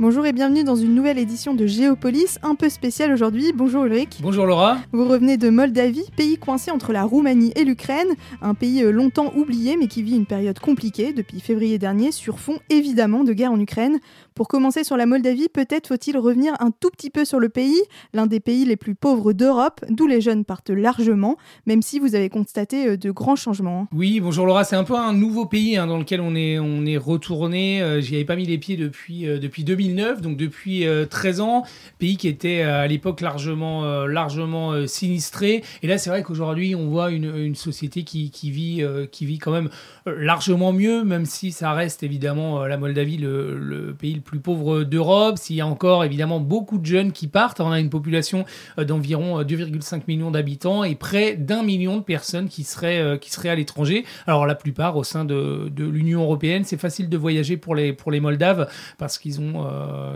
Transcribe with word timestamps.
Bonjour 0.00 0.24
et 0.24 0.32
bienvenue 0.32 0.64
dans 0.64 0.76
une 0.76 0.94
nouvelle 0.94 1.18
édition 1.18 1.52
de 1.52 1.66
Géopolis, 1.66 2.38
un 2.42 2.54
peu 2.54 2.70
spéciale 2.70 3.12
aujourd'hui. 3.12 3.52
Bonjour 3.54 3.84
Ulrich. 3.84 4.20
Bonjour 4.22 4.46
Laura. 4.46 4.78
Vous 4.92 5.06
revenez 5.06 5.36
de 5.36 5.50
Moldavie, 5.50 6.06
pays 6.16 6.38
coincé 6.38 6.70
entre 6.70 6.94
la 6.94 7.04
Roumanie 7.04 7.52
et 7.54 7.64
l'Ukraine, 7.64 8.08
un 8.40 8.54
pays 8.54 8.82
euh, 8.82 8.92
longtemps 8.92 9.30
oublié 9.36 9.76
mais 9.76 9.88
qui 9.88 10.02
vit 10.02 10.16
une 10.16 10.24
période 10.24 10.58
compliquée 10.58 11.12
depuis 11.12 11.40
février 11.40 11.76
dernier 11.76 12.12
sur 12.12 12.38
fond 12.38 12.60
évidemment 12.70 13.24
de 13.24 13.34
guerre 13.34 13.52
en 13.52 13.60
Ukraine. 13.60 13.98
Pour 14.34 14.48
commencer 14.48 14.84
sur 14.84 14.96
la 14.96 15.04
Moldavie, 15.04 15.50
peut-être 15.50 15.88
faut-il 15.88 16.16
revenir 16.16 16.54
un 16.60 16.70
tout 16.70 16.88
petit 16.88 17.10
peu 17.10 17.26
sur 17.26 17.38
le 17.38 17.50
pays, 17.50 17.78
l'un 18.14 18.26
des 18.26 18.40
pays 18.40 18.64
les 18.64 18.76
plus 18.76 18.94
pauvres 18.94 19.34
d'Europe, 19.34 19.84
d'où 19.90 20.06
les 20.06 20.22
jeunes 20.22 20.46
partent 20.46 20.70
largement, 20.70 21.36
même 21.66 21.82
si 21.82 21.98
vous 21.98 22.14
avez 22.14 22.30
constaté 22.30 22.88
euh, 22.88 22.96
de 22.96 23.10
grands 23.10 23.36
changements. 23.36 23.86
Oui, 23.92 24.18
bonjour 24.18 24.46
Laura, 24.46 24.64
c'est 24.64 24.76
un 24.76 24.84
peu 24.84 24.96
un 24.96 25.12
nouveau 25.12 25.44
pays 25.44 25.76
hein, 25.76 25.86
dans 25.86 25.98
lequel 25.98 26.22
on 26.22 26.34
est, 26.34 26.58
on 26.58 26.86
est 26.86 26.96
retourné. 26.96 27.82
Euh, 27.82 28.00
J'y 28.00 28.14
avais 28.14 28.24
pas 28.24 28.36
mis 28.36 28.46
les 28.46 28.56
pieds 28.56 28.78
depuis, 28.78 29.28
euh, 29.28 29.38
depuis 29.38 29.62
2009, 29.90 30.20
donc 30.20 30.36
depuis 30.36 30.84
13 31.08 31.40
ans. 31.40 31.64
Pays 31.98 32.16
qui 32.16 32.28
était 32.28 32.62
à 32.62 32.86
l'époque 32.86 33.20
largement, 33.20 34.06
largement 34.06 34.86
sinistré. 34.86 35.62
Et 35.82 35.86
là, 35.86 35.98
c'est 35.98 36.10
vrai 36.10 36.22
qu'aujourd'hui, 36.22 36.74
on 36.74 36.88
voit 36.88 37.10
une, 37.10 37.54
société 37.54 38.04
qui, 38.04 38.50
vit, 38.50 38.82
qui 39.10 39.26
vit 39.26 39.38
quand 39.38 39.52
même 39.52 39.70
largement 40.06 40.72
mieux, 40.72 41.04
même 41.04 41.26
si 41.26 41.52
ça 41.52 41.72
reste 41.72 42.02
évidemment 42.02 42.64
la 42.66 42.76
Moldavie 42.76 43.18
le, 43.18 43.94
pays 43.98 44.14
le 44.14 44.20
plus 44.20 44.40
pauvres 44.40 44.84
d'Europe, 44.84 45.38
s'il 45.38 45.56
y 45.56 45.60
a 45.60 45.66
encore 45.66 46.04
évidemment 46.04 46.40
beaucoup 46.40 46.78
de 46.78 46.86
jeunes 46.86 47.12
qui 47.12 47.26
partent, 47.26 47.60
on 47.60 47.70
a 47.70 47.80
une 47.80 47.90
population 47.90 48.44
euh, 48.78 48.84
d'environ 48.84 49.42
2,5 49.42 49.94
euh, 49.94 50.00
millions 50.08 50.30
d'habitants 50.30 50.84
et 50.84 50.94
près 50.94 51.36
d'un 51.36 51.62
million 51.62 51.96
de 51.96 52.02
personnes 52.02 52.48
qui 52.48 52.64
seraient, 52.64 53.00
euh, 53.00 53.16
qui 53.16 53.30
seraient 53.30 53.48
à 53.48 53.54
l'étranger. 53.54 54.04
Alors 54.26 54.46
la 54.46 54.54
plupart 54.54 54.96
au 54.96 55.04
sein 55.04 55.24
de, 55.24 55.70
de 55.70 55.84
l'Union 55.84 56.22
européenne, 56.22 56.64
c'est 56.64 56.78
facile 56.78 57.08
de 57.08 57.16
voyager 57.16 57.56
pour 57.56 57.74
les, 57.74 57.92
pour 57.92 58.10
les 58.10 58.20
Moldaves 58.20 58.68
parce 58.98 59.18
qu'ils 59.18 59.40
ont, 59.40 59.66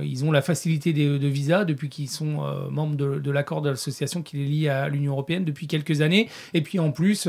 ils 0.02 0.24
ont 0.24 0.32
la 0.32 0.42
facilité 0.42 0.92
de, 0.92 1.18
de 1.18 1.28
visa 1.28 1.64
depuis 1.64 1.88
qu'ils 1.88 2.08
sont 2.08 2.42
membres 2.70 2.96
de, 2.96 3.18
de 3.18 3.30
l'accord 3.30 3.62
d'association 3.62 4.22
qui 4.22 4.36
les 4.36 4.44
lie 4.44 4.68
à 4.68 4.88
l'Union 4.88 5.12
européenne 5.12 5.44
depuis 5.44 5.66
quelques 5.66 6.00
années. 6.00 6.28
Et 6.52 6.62
puis 6.62 6.78
en 6.78 6.90
plus, 6.90 7.28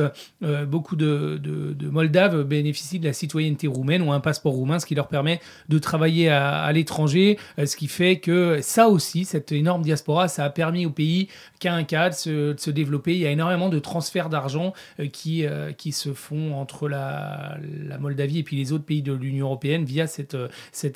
beaucoup 0.67 0.95
de, 0.95 1.39
de, 1.41 1.89
Moldaves 1.89 2.43
bénéficient 2.43 2.99
de 2.99 3.05
la 3.05 3.13
citoyenneté 3.13 3.67
roumaine 3.67 4.01
ou 4.01 4.11
un 4.11 4.19
passeport 4.19 4.53
roumain, 4.53 4.79
ce 4.79 4.85
qui 4.85 4.95
leur 4.95 5.07
permet 5.07 5.39
de 5.69 5.79
travailler 5.79 6.29
à, 6.29 6.71
l'étranger, 6.71 7.37
euh, 7.59 7.65
ce 7.65 7.75
qui 7.75 7.87
fait 7.87 8.19
que 8.19 8.59
ça 8.61 8.87
aussi, 8.87 9.25
cette 9.25 9.51
énorme 9.51 9.81
diaspora, 9.81 10.27
ça 10.27 10.45
a 10.45 10.49
permis 10.49 10.85
au 10.85 10.91
pays 10.91 11.29
qu'à 11.59 11.73
un 11.73 11.83
cas 11.83 12.09
de 12.09 12.15
se, 12.57 12.69
développer. 12.69 13.13
Il 13.13 13.19
y 13.19 13.27
a 13.27 13.31
énormément 13.31 13.69
de 13.69 13.79
transferts 13.79 14.29
d'argent 14.29 14.73
euh, 14.99 15.07
qui, 15.07 15.45
euh, 15.45 15.71
se 15.91 16.13
font 16.13 16.55
entre 16.55 16.89
la, 16.89 17.57
Moldavie 17.99 18.39
et 18.39 18.43
puis 18.43 18.57
les 18.57 18.73
autres 18.73 18.83
pays 18.83 19.01
de 19.01 19.13
l'Union 19.13 19.45
européenne 19.45 19.85
via 19.85 20.07
cette, 20.07 20.35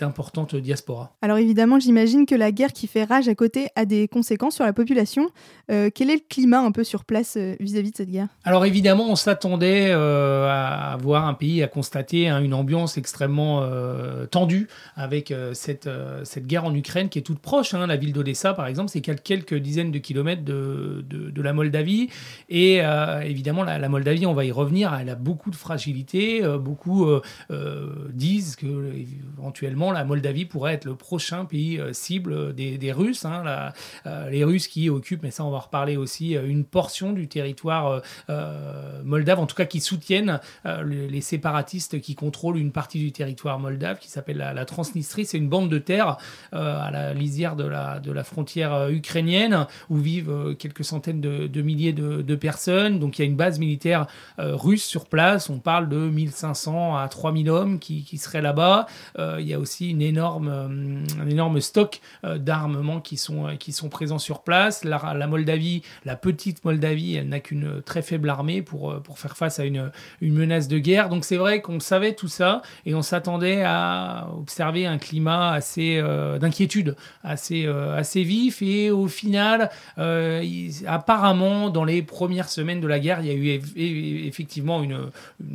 importante 0.02 0.56
diaspora. 0.56 1.16
Évidemment, 1.38 1.80
j'imagine 1.80 2.26
que 2.26 2.36
la 2.36 2.52
guerre 2.52 2.74
qui 2.74 2.88
fait 2.88 3.04
rage 3.04 3.28
à 3.28 3.36
côté 3.36 3.68
a 3.76 3.86
des 3.86 4.08
conséquences 4.08 4.56
sur 4.56 4.66
la 4.66 4.74
population. 4.74 5.30
quel 5.68 6.10
est 6.10 6.16
le 6.16 6.22
climat 6.28 6.60
un 6.60 6.72
peu 6.72 6.84
sur 6.84 7.06
place 7.06 7.38
vis-à-vis 7.60 7.92
de 7.92 7.98
cette 7.98 8.10
guerre? 8.10 8.28
Alors 8.44 8.66
évidemment, 8.66 9.10
on 9.10 9.16
s'attendait 9.16 9.92
à 9.92 10.98
voir 11.02 11.28
un 11.28 11.34
pays 11.34 11.62
à 11.64 11.68
constater 11.68 12.28
hein, 12.28 12.42
une 12.42 12.54
ambiance 12.54 12.98
extrêmement 12.98 13.68
tendue 14.32 14.68
avec 14.96 15.34
cette 15.54 15.88
euh, 15.88 16.22
cette, 16.24 16.48
guerre 16.48 16.66
en 16.66 16.74
Ukraine 16.74 17.10
qui 17.10 17.20
est 17.20 17.24
toute 17.24 17.40
proche. 17.40 17.74
Hein. 17.74 17.88
La 17.88 17.96
ville 17.96 18.14
d'Odessa, 18.14 18.54
par 18.54 18.68
exemple, 18.68 18.90
c'est 18.90 19.02
quelques 19.02 19.56
dizaines 19.56 19.92
de 19.92 20.00
kilomètres 20.00 20.44
de, 20.44 21.04
de, 21.08 21.42
la 21.42 21.54
Moldavie. 21.54 22.10
Et 22.50 22.80
euh, 22.82 23.22
évidemment, 23.22 23.64
la, 23.64 23.90
Moldavie, 23.90 24.26
on 24.26 24.34
va 24.34 24.46
y 24.46 24.52
revenir, 24.52 24.94
elle 25.00 25.10
a 25.10 25.16
beaucoup 25.16 25.52
de 25.52 25.56
fragilité. 25.56 26.44
Euh, 26.44 26.58
beaucoup 26.58 27.08
disent 28.14 28.56
que 28.56 28.94
éventuellement 29.38 29.92
la 29.92 30.04
Moldavie 30.04 30.46
pourrait 30.46 30.74
être 30.74 30.86
le 30.86 30.96
prochain 31.20 31.44
pays 31.44 31.82
cible 31.92 32.56
des, 32.56 32.92
Russes. 32.94 33.26
Hein. 33.26 33.74
les 34.32 34.46
Russes 34.46 34.70
qui 34.70 34.90
occupent, 34.90 35.24
mais 35.24 35.32
ça 35.32 35.44
on 35.44 35.52
va 35.52 35.60
reparler 35.60 35.98
aussi, 35.98 36.36
une 36.36 36.64
portion 36.64 37.12
du 37.12 37.28
territoire 37.28 38.02
moldave, 39.04 39.40
en 39.40 39.46
tout 39.46 39.56
cas 39.56 39.66
qui 39.66 39.82
soutiennent 39.82 40.40
les, 40.86 41.20
séparatistes 41.20 42.00
qui 42.00 42.16
contrôlent 42.16 42.58
une 42.58 42.72
partie 42.72 43.00
du 43.00 43.12
territoire 43.12 43.60
moldave 43.60 44.00
qui 44.00 44.10
s'appelle 44.10 44.38
la, 44.38 44.66
Transnistrie. 44.66 45.26
C'est 45.26 45.38
une 45.38 45.50
bande 45.50 45.70
de 45.70 45.78
terre 45.78 46.18
euh, 46.54 46.80
à 46.82 46.92
la 46.92 47.14
lisière 47.14 47.56
de 47.56 47.66
la, 47.66 48.24
frontière 48.24 48.74
euh, 48.74 48.90
ukrainienne 48.90 49.68
où 49.90 49.98
vivent 49.98 50.30
euh, 50.30 50.54
quelques 50.54 50.86
centaines 50.86 51.20
de, 51.20 51.62
milliers 51.62 51.92
de, 51.94 52.36
personnes. 52.36 53.00
Donc 53.00 53.20
il 53.20 53.24
y 53.24 53.26
a 53.26 53.28
une 53.28 53.36
base 53.36 53.60
militaire 53.60 54.08
russe 54.38 54.86
sur 54.86 55.08
place. 55.08 55.50
On 55.50 55.60
parle 55.60 55.90
de 55.90 55.98
1500 55.98 56.96
à 56.96 57.08
3000 57.10 57.50
hommes 57.50 57.80
qui 57.80 58.18
seraient 58.18 58.42
là-bas. 58.42 58.88
il 59.18 59.46
y 59.46 59.54
a 59.54 59.60
aussi 59.60 59.90
une 59.90 60.02
énorme, 60.02 61.04
un 61.20 61.30
énorme 61.30 61.62
stock 61.62 62.02
d'armements 62.24 63.02
qui 63.02 63.18
sont, 63.18 63.56
qui 63.58 63.72
sont 63.72 63.90
présents 63.90 64.20
sur 64.20 64.42
place. 64.42 64.84
La, 64.84 65.28
Moldavie, 65.28 65.82
la 66.06 66.16
petite 66.16 66.64
Moldavie, 66.66 67.16
elle 67.16 67.30
n'a 67.30 67.40
qu'une 67.40 67.82
très 67.82 68.02
faible 68.02 68.30
armée 68.30 68.62
pour, 68.62 69.02
pour 69.02 69.20
faire 69.20 69.38
face 69.38 69.60
à 69.60 69.66
une, 69.66 69.92
une 70.22 70.36
menace 70.36 70.68
de 70.68 70.80
guerre. 70.80 71.10
Donc 71.10 71.26
c'est 71.26 71.38
vrai 71.38 71.62
qu'on 71.62 71.80
savait 71.80 72.14
tout 72.14 72.28
ça 72.28 72.62
et 72.86 72.96
on 72.96 73.02
s'attendait 73.02 73.64
à 73.64 74.28
observer 74.38 74.86
un 74.86 74.98
climat 74.98 75.52
assez 75.52 75.98
euh, 75.98 76.38
d'inquiétude, 76.40 76.96
assez 77.24 77.66
euh, 77.66 77.96
assez 77.96 78.24
vif. 78.24 78.62
Et 78.62 78.92
au 78.92 79.08
final, 79.08 79.70
euh, 79.98 80.44
apparemment, 80.88 81.70
dans 81.70 81.84
les 81.84 82.02
premières 82.02 82.50
semaines 82.50 82.82
de 82.82 82.88
la 82.88 83.00
guerre, 83.00 83.22
il 83.22 83.28
y 83.28 83.32
a 83.32 83.34
eu 83.34 84.28
effectivement 84.28 84.84
une, 84.84 85.10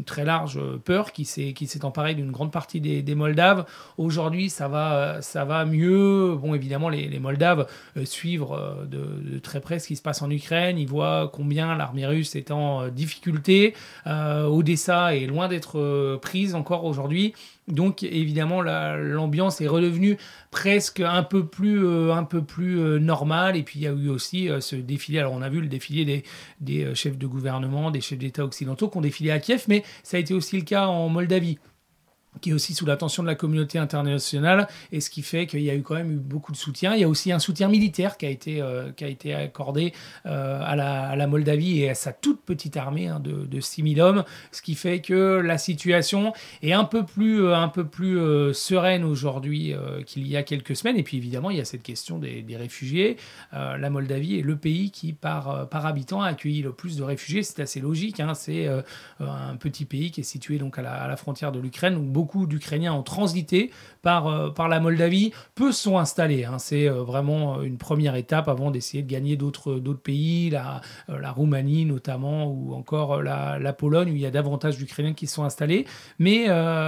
très 0.06 0.25
large 0.25 0.60
peur 0.84 1.12
qui 1.12 1.25
s'est 1.25 1.84
emparée 1.84 2.14
d'une 2.14 2.31
grande 2.31 2.53
partie 2.53 2.81
des, 2.81 3.14
Moldaves. 3.14 3.64
Aujourd'hui, 3.97 4.50
ça 4.50 4.66
va 4.66 5.22
ça 5.34 5.45
va 5.45 5.65
mieux. 5.65 6.37
Bon, 6.41 6.55
évidemment, 6.55 6.89
les, 6.89 7.19
Moldaves 7.19 7.67
suivent 8.05 8.47
de, 8.87 9.39
très 9.39 9.61
près 9.61 9.78
ce 9.78 9.89
qui 9.89 9.97
se 9.97 10.03
passe 10.03 10.22
en 10.22 10.31
Ukraine. 10.31 10.78
Ils 10.78 10.89
voient 10.89 11.31
combien 11.33 11.77
l'armée 11.77 12.06
russe 12.06 12.37
est 12.37 12.50
en 12.50 12.89
difficulté. 12.89 13.75
Odessa 14.06 15.17
est 15.17 15.27
loin 15.27 15.49
d'être 15.49 16.19
prise 16.23 16.55
encore 16.55 16.84
aujourd'hui. 16.84 17.34
Donc 17.69 18.03
évidemment 18.03 18.61
l'ambiance 18.61 19.61
est 19.61 19.69
redevenue 19.69 20.19
presque 20.50 21.00
un 21.00 21.23
peu 21.23 21.47
plus, 21.47 21.84
euh, 21.84 22.12
un 22.12 22.25
peu 22.25 22.43
plus 22.43 22.78
euh, 22.78 22.99
normale. 22.99 23.56
Et 23.56 23.62
puis 23.62 23.81
il 23.81 23.83
y 23.83 23.87
a 23.87 23.93
eu 23.93 24.09
aussi 24.09 24.50
euh, 24.50 24.61
ce 24.61 24.77
défilé. 24.77 25.21
Alors 25.21 25.33
on 25.33 25.43
a 25.43 25.49
vu 25.49 25.61
le 25.61 25.67
défilé 25.67 26.05
des, 26.05 26.25
des 26.61 26.94
chefs 26.94 27.17
de 27.17 27.27
gouvernement, 27.27 27.91
des 27.91 28.03
chefs 28.03 28.19
d'État 28.19 28.44
occidentaux 28.44 28.89
qui 28.89 28.99
ont 28.99 29.03
défilé 29.03 29.31
à 29.31 29.39
Kiev, 29.39 29.65
mais 29.69 29.83
ça 30.03 30.19
a 30.19 30.21
été 30.21 30.34
aussi 30.34 30.59
le 30.59 30.65
cas 30.65 30.87
en 30.87 31.09
Moldavie 31.09 31.59
qui 32.44 32.50
est 32.50 32.53
aussi 32.53 32.75
sous 32.75 32.84
l'attention 32.84 33.22
de 33.22 33.28
la 33.28 33.34
communauté 33.34 33.78
internationale, 33.78 34.69
et 34.93 35.00
ce 35.00 35.09
qui 35.09 35.22
fait 35.22 35.47
qu'il 35.47 35.62
y 35.62 35.71
a 35.71 35.75
eu 35.75 35.81
quand 35.81 35.94
même 35.94 36.12
eu 36.12 36.16
beaucoup 36.16 36.53
de 36.53 36.59
soutien. 36.59 36.93
Il 36.94 37.00
y 37.00 37.05
a 37.05 37.09
aussi 37.09 37.32
un 37.32 37.38
soutien 37.38 37.69
militaire 37.69 38.19
qui 38.19 38.27
a 38.27 38.28
été, 38.28 38.60
euh, 38.60 38.93
qui 38.93 39.03
a 39.03 39.09
été 39.09 39.32
accordé 39.32 39.94
euh, 40.27 40.60
à, 40.62 40.77
la, 40.77 41.27
Moldavie 41.27 41.81
et 41.81 41.88
à 41.88 41.94
sa 41.94 42.12
toute 42.12 42.43
petite 42.43 42.77
armée 42.77 43.09
hein, 43.09 43.19
de, 43.19 43.47
de 43.47 43.60
6000 43.60 43.99
hommes, 43.99 44.25
ce 44.53 44.60
qui 44.60 44.75
fait 44.75 45.00
que 45.00 45.41
la 45.43 45.56
situation 45.56 46.34
est 46.62 46.75
un 46.75 46.84
peu 46.84 47.06
plus, 47.06 47.47
euh, 47.47 47.56
un 47.56 47.69
peu 47.69 47.87
plus 47.87 48.53
sereine 48.53 49.05
aujourd'hui 49.05 49.75
qu'il 50.05 50.28
y 50.28 50.37
a 50.37 50.43
quelques 50.43 50.76
semaines. 50.76 50.99
Et 50.99 51.03
puis 51.03 51.16
évidemment, 51.16 51.49
il 51.49 51.56
y 51.56 51.61
a 51.61 51.65
cette 51.65 51.82
question 51.82 52.19
des, 52.19 52.43
des 52.43 52.56
réfugiés. 52.59 53.16
la 53.53 53.88
Moldavie 53.88 54.38
est 54.38 54.43
le 54.43 54.56
pays 54.56 54.91
qui, 54.91 55.15
par, 55.15 55.69
par 55.71 55.87
habitant, 55.87 56.21
a 56.21 56.28
accueilli 56.28 56.61
le 56.61 56.72
plus 56.72 56.97
de 56.97 57.03
réfugiés. 57.03 57.43
C'est 57.43 57.61
assez 57.61 57.81
logique. 57.81 58.21
Hein. 58.21 58.34
C'est 58.34 58.69
un 59.21 59.56
petit 59.56 59.87
pays 59.87 60.11
qui 60.11 60.21
est 60.21 60.25
situé 60.25 60.59
donc 60.59 60.78
à 60.78 60.82
la, 60.82 60.93
à 60.93 61.09
la 61.09 61.16
frontière 61.16 61.53
de 61.53 61.61
l'Ukraine, 61.61 61.97
où 61.97 62.03
beaucoup 62.03 62.34
d'Ukrainiens 62.47 62.93
ont 62.93 63.03
transité 63.03 63.71
par, 64.05 64.28
euh, 64.28 64.50
par 64.50 64.69
la 64.69 64.79
Moldavie, 64.79 65.32
peu 65.56 65.73
sont 65.73 65.99
installés. 65.99 66.44
Hein. 66.44 66.58
C'est 66.58 66.88
euh, 66.88 67.03
vraiment 67.03 67.62
une 67.62 67.79
première 67.79 68.14
étape 68.14 68.49
avant 68.49 68.70
d'essayer 68.70 69.03
de 69.03 69.11
gagner 69.11 69.37
d'autres 69.37 69.81
pays, 69.94 70.50
la, 70.50 70.82
euh, 71.08 71.19
la 71.19 71.32
Roumanie 71.32 71.87
notamment, 71.87 72.47
ou 72.47 72.75
encore 72.75 73.23
la, 73.23 73.58
la, 73.58 73.73
Pologne, 73.73 74.11
où 74.12 74.14
il 74.14 74.20
y 74.20 74.26
a 74.26 74.31
davantage 74.31 74.76
d'Ukrainiens 74.76 75.14
qui 75.14 75.26
sont 75.26 75.43
installés. 75.43 75.87
Mais, 76.19 76.47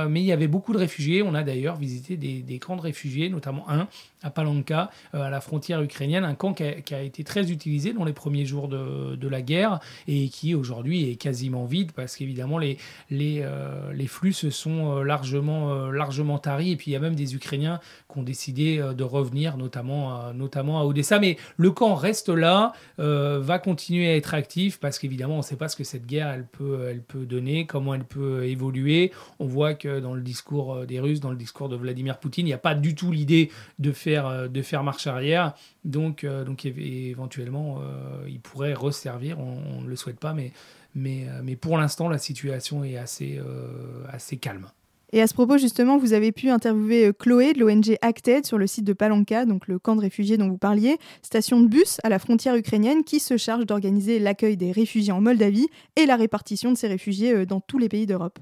mais 0.09 0.21
il 0.21 0.27
y 0.27 0.33
avait 0.33 0.47
beaucoup 0.47 0.75
de 0.75 0.79
réfugiés. 0.79 1.23
On 1.23 1.35
a 1.35 1.43
d'ailleurs 1.43 1.77
visité 1.77 2.17
des, 2.17 2.43
des 2.43 2.59
camps 2.59 2.77
de 2.77 2.83
réfugiés, 2.83 3.31
notamment 3.31 3.69
un 3.69 3.89
à 4.23 4.31
Palanka, 4.31 4.91
à 5.13 5.31
la 5.31 5.41
frontière 5.41 5.81
ukrainienne, 5.83 6.25
un 6.25 6.35
camp 6.35 6.53
qui 6.53 6.65
a, 6.65 6.73
qui 6.81 6.95
a, 6.95 7.01
été 7.01 7.25
très 7.25 7.51
utilisé 7.51 7.93
dans 7.93 8.05
les 8.05 8.13
premiers 8.13 8.45
jours 8.45 8.69
de, 8.69 9.17
de 9.17 9.29
la 9.29 9.41
guerre 9.41 9.81
et 10.07 10.29
qui 10.29 10.55
aujourd'hui 10.55 11.11
est 11.11 11.17
quasiment 11.17 11.65
vide 11.65 11.93
parce 11.93 12.17
qu'évidemment 12.17 12.59
les, 12.59 12.77
les, 13.11 13.47
les 13.95 14.07
flux 14.07 14.33
se 14.33 14.51
sont 14.51 15.01
largement 15.03 15.36
largement, 15.37 15.91
largement 15.91 16.39
tari. 16.39 16.73
Et 16.73 16.77
puis 16.77 16.91
il 16.91 16.95
y 16.95 16.97
a 16.97 17.01
même 17.01 17.15
des 17.15 17.35
Ukrainiens 17.35 17.81
qui 18.13 18.19
ont 18.19 18.23
décidé 18.23 18.79
de 18.79 19.05
revenir, 19.05 19.57
notamment, 19.57 20.33
notamment 20.33 20.81
à 20.81 20.85
Odessa. 20.85 21.19
Mais 21.19 21.37
le 21.57 21.71
camp 21.71 21.95
reste 21.95 22.29
là, 22.29 22.73
va 22.99 23.59
continuer 23.59 24.09
à 24.09 24.17
être 24.17 24.35
actif 24.35 24.79
parce 24.79 24.99
qu'évidemment, 24.99 25.35
on 25.35 25.39
ne 25.39 25.43
sait 25.43 25.57
pas 25.57 25.69
ce 25.69 25.77
que 25.77 25.85
cette 25.85 26.07
guerre 26.07 26.29
elle 26.29 26.47
peut, 26.47 26.87
elle 26.89 27.03
peut 27.03 27.27
donner, 27.27 27.67
comment 27.67 27.95
elle 27.95 28.05
peut 28.05 28.45
évoluer. 28.45 29.13
On 29.39 29.47
voit 29.47 29.75
que 29.75 30.01
dans 30.01 30.15
le 30.15 30.23
discours 30.23 30.87
des 30.87 31.01
Russes, 31.01 31.21
dans 31.21 31.31
le 31.31 31.37
discours 31.37 31.69
de 31.69 31.77
Vladimir 31.77 32.19
Poutine, 32.19 32.47
il 32.47 32.51
n'y 32.51 32.55
a 32.55 32.59
pas 32.59 32.75
du 32.75 32.95
tout 32.95 33.13
l'idée 33.13 33.51
de 33.79 33.93
faire, 33.93 34.49
de 34.49 34.63
faire 34.63 34.83
marche 34.83 35.07
arrière. 35.07 35.55
Donc, 35.85 36.25
donc 36.25 36.65
éventuellement, 36.65 37.81
il 38.29 38.41
pourrait 38.41 38.75
resservir. 38.75 39.39
On 39.39 39.83
ne 39.83 39.89
le 39.89 39.97
souhaite 39.97 40.19
pas, 40.19 40.33
mais 40.33 40.53
mais, 40.97 41.29
euh, 41.29 41.43
mais 41.45 41.57
pour 41.57 41.79
l'instant, 41.79 42.09
la 42.09 42.19
situation 42.19 42.83
est 42.83 42.97
assez, 42.97 43.39
euh, 43.39 44.03
assez 44.09 44.39
calme. 44.39 44.67
Et 45.13 45.23
à 45.23 45.27
ce 45.27 45.35
propos, 45.35 45.57
justement, 45.57 45.99
vous 45.99 46.13
avez 46.13 46.33
pu 46.33 46.51
interviewer 46.51 47.07
euh, 47.07 47.13
Chloé 47.13 47.53
de 47.53 47.61
l'ONG 47.61 47.97
Acted 48.03 48.45
sur 48.45 48.59
le 48.59 48.67
site 48.67 48.85
de 48.85 48.93
Palanka, 48.93 49.45
donc 49.45 49.69
le 49.69 49.79
camp 49.79 49.95
de 49.95 50.01
réfugiés 50.01 50.37
dont 50.37 50.49
vous 50.49 50.59
parliez, 50.59 50.99
station 51.23 51.61
de 51.61 51.67
bus 51.67 51.99
à 52.03 52.09
la 52.09 52.19
frontière 52.19 52.57
ukrainienne 52.57 53.05
qui 53.05 53.21
se 53.21 53.37
charge 53.37 53.67
d'organiser 53.67 54.19
l'accueil 54.19 54.57
des 54.57 54.73
réfugiés 54.73 55.13
en 55.13 55.21
Moldavie 55.21 55.69
et 55.95 56.07
la 56.07 56.17
répartition 56.17 56.73
de 56.73 56.77
ces 56.77 56.89
réfugiés 56.89 57.47
dans 57.47 57.61
tous 57.61 57.79
les 57.79 57.89
pays 57.89 58.07
d'Europe. 58.07 58.39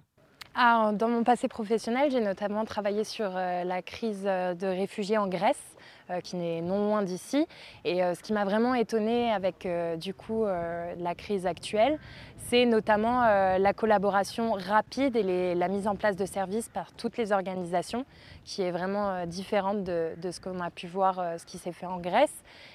Ah, 0.55 0.93
dans 0.95 1.09
mon 1.09 1.25
passé 1.25 1.49
professionnel, 1.49 2.11
j'ai 2.11 2.21
notamment 2.21 2.65
travaillé 2.65 3.05
sur 3.05 3.29
la 3.31 3.83
crise 3.83 4.23
de 4.23 4.67
réfugiés 4.67 5.19
en 5.19 5.27
Grèce. 5.27 5.74
Euh, 6.11 6.21
qui 6.21 6.37
n'est 6.37 6.61
non 6.61 6.85
loin 6.85 7.03
d'ici. 7.03 7.47
Et 7.87 8.05
euh, 8.05 8.15
ce 8.15 8.21
qui 8.21 8.35
m'a 8.35 8.45
vraiment 8.45 8.75
étonnée 8.75 9.33
avec 9.33 9.65
euh, 9.65 9.97
du 9.97 10.13
coup 10.13 10.45
la 10.45 11.15
crise 11.15 11.47
actuelle, 11.47 11.99
c'est 12.37 12.67
notamment 12.67 13.23
la 13.23 13.73
collaboration 13.73 14.53
rapide 14.53 15.17
et 15.17 15.55
la 15.55 15.69
mise 15.69 15.89
en 15.89 15.97
place 15.97 16.15
de 16.15 16.27
services 16.27 16.69
par 16.69 16.93
toutes 16.93 17.17
les 17.17 17.33
organisations, 17.33 18.05
qui 18.45 18.61
est 18.61 18.71
vraiment 18.71 19.25
différente 19.27 19.83
de, 19.83 20.11
de 20.21 20.31
ce 20.31 20.41
qu'on 20.41 20.61
a 20.61 20.71
pu 20.71 20.87
voir, 20.87 21.39
ce 21.39 21.47
qui 21.47 21.57
s'est 21.57 21.73
fait 21.73 21.87
en 21.87 21.99
Grèce. 21.99 22.35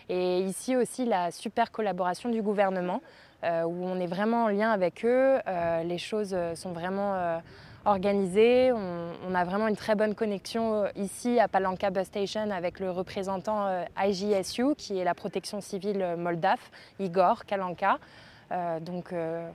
Et 0.09 0.39
ici 0.39 0.75
aussi 0.75 1.05
la 1.05 1.29
super 1.29 1.71
collaboration 1.71 2.29
du 2.29 2.41
gouvernement, 2.41 3.01
où 3.43 3.85
on 3.85 3.99
est 3.99 4.07
vraiment 4.07 4.45
en 4.45 4.47
lien 4.47 4.71
avec 4.71 5.05
eux. 5.05 5.37
les 5.83 5.99
choses 5.99 6.35
sont 6.55 6.71
vraiment 6.71 7.39
organisé. 7.85 8.71
On, 8.71 9.35
a 9.35 9.45
vraiment 9.45 9.67
une 9.67 9.75
très 9.75 9.95
bonne 9.95 10.15
connexion 10.15 10.73
euh, 10.73 10.87
ici 10.95 11.39
à 11.39 11.47
Palanca 11.47 11.89
Bus 11.91 12.05
Station 12.05 12.51
avec 12.51 12.79
le 12.79 12.91
représentant 12.91 13.67
euh, 13.67 13.83
IGSU, 13.97 14.75
qui 14.77 14.97
est 14.97 15.03
la 15.03 15.13
protection 15.13 15.61
civile 15.61 16.01
euh, 16.01 16.17
moldave, 16.17 16.59
Igor 16.99 17.45
Kalanka. 17.45 17.99
donc 18.81 19.13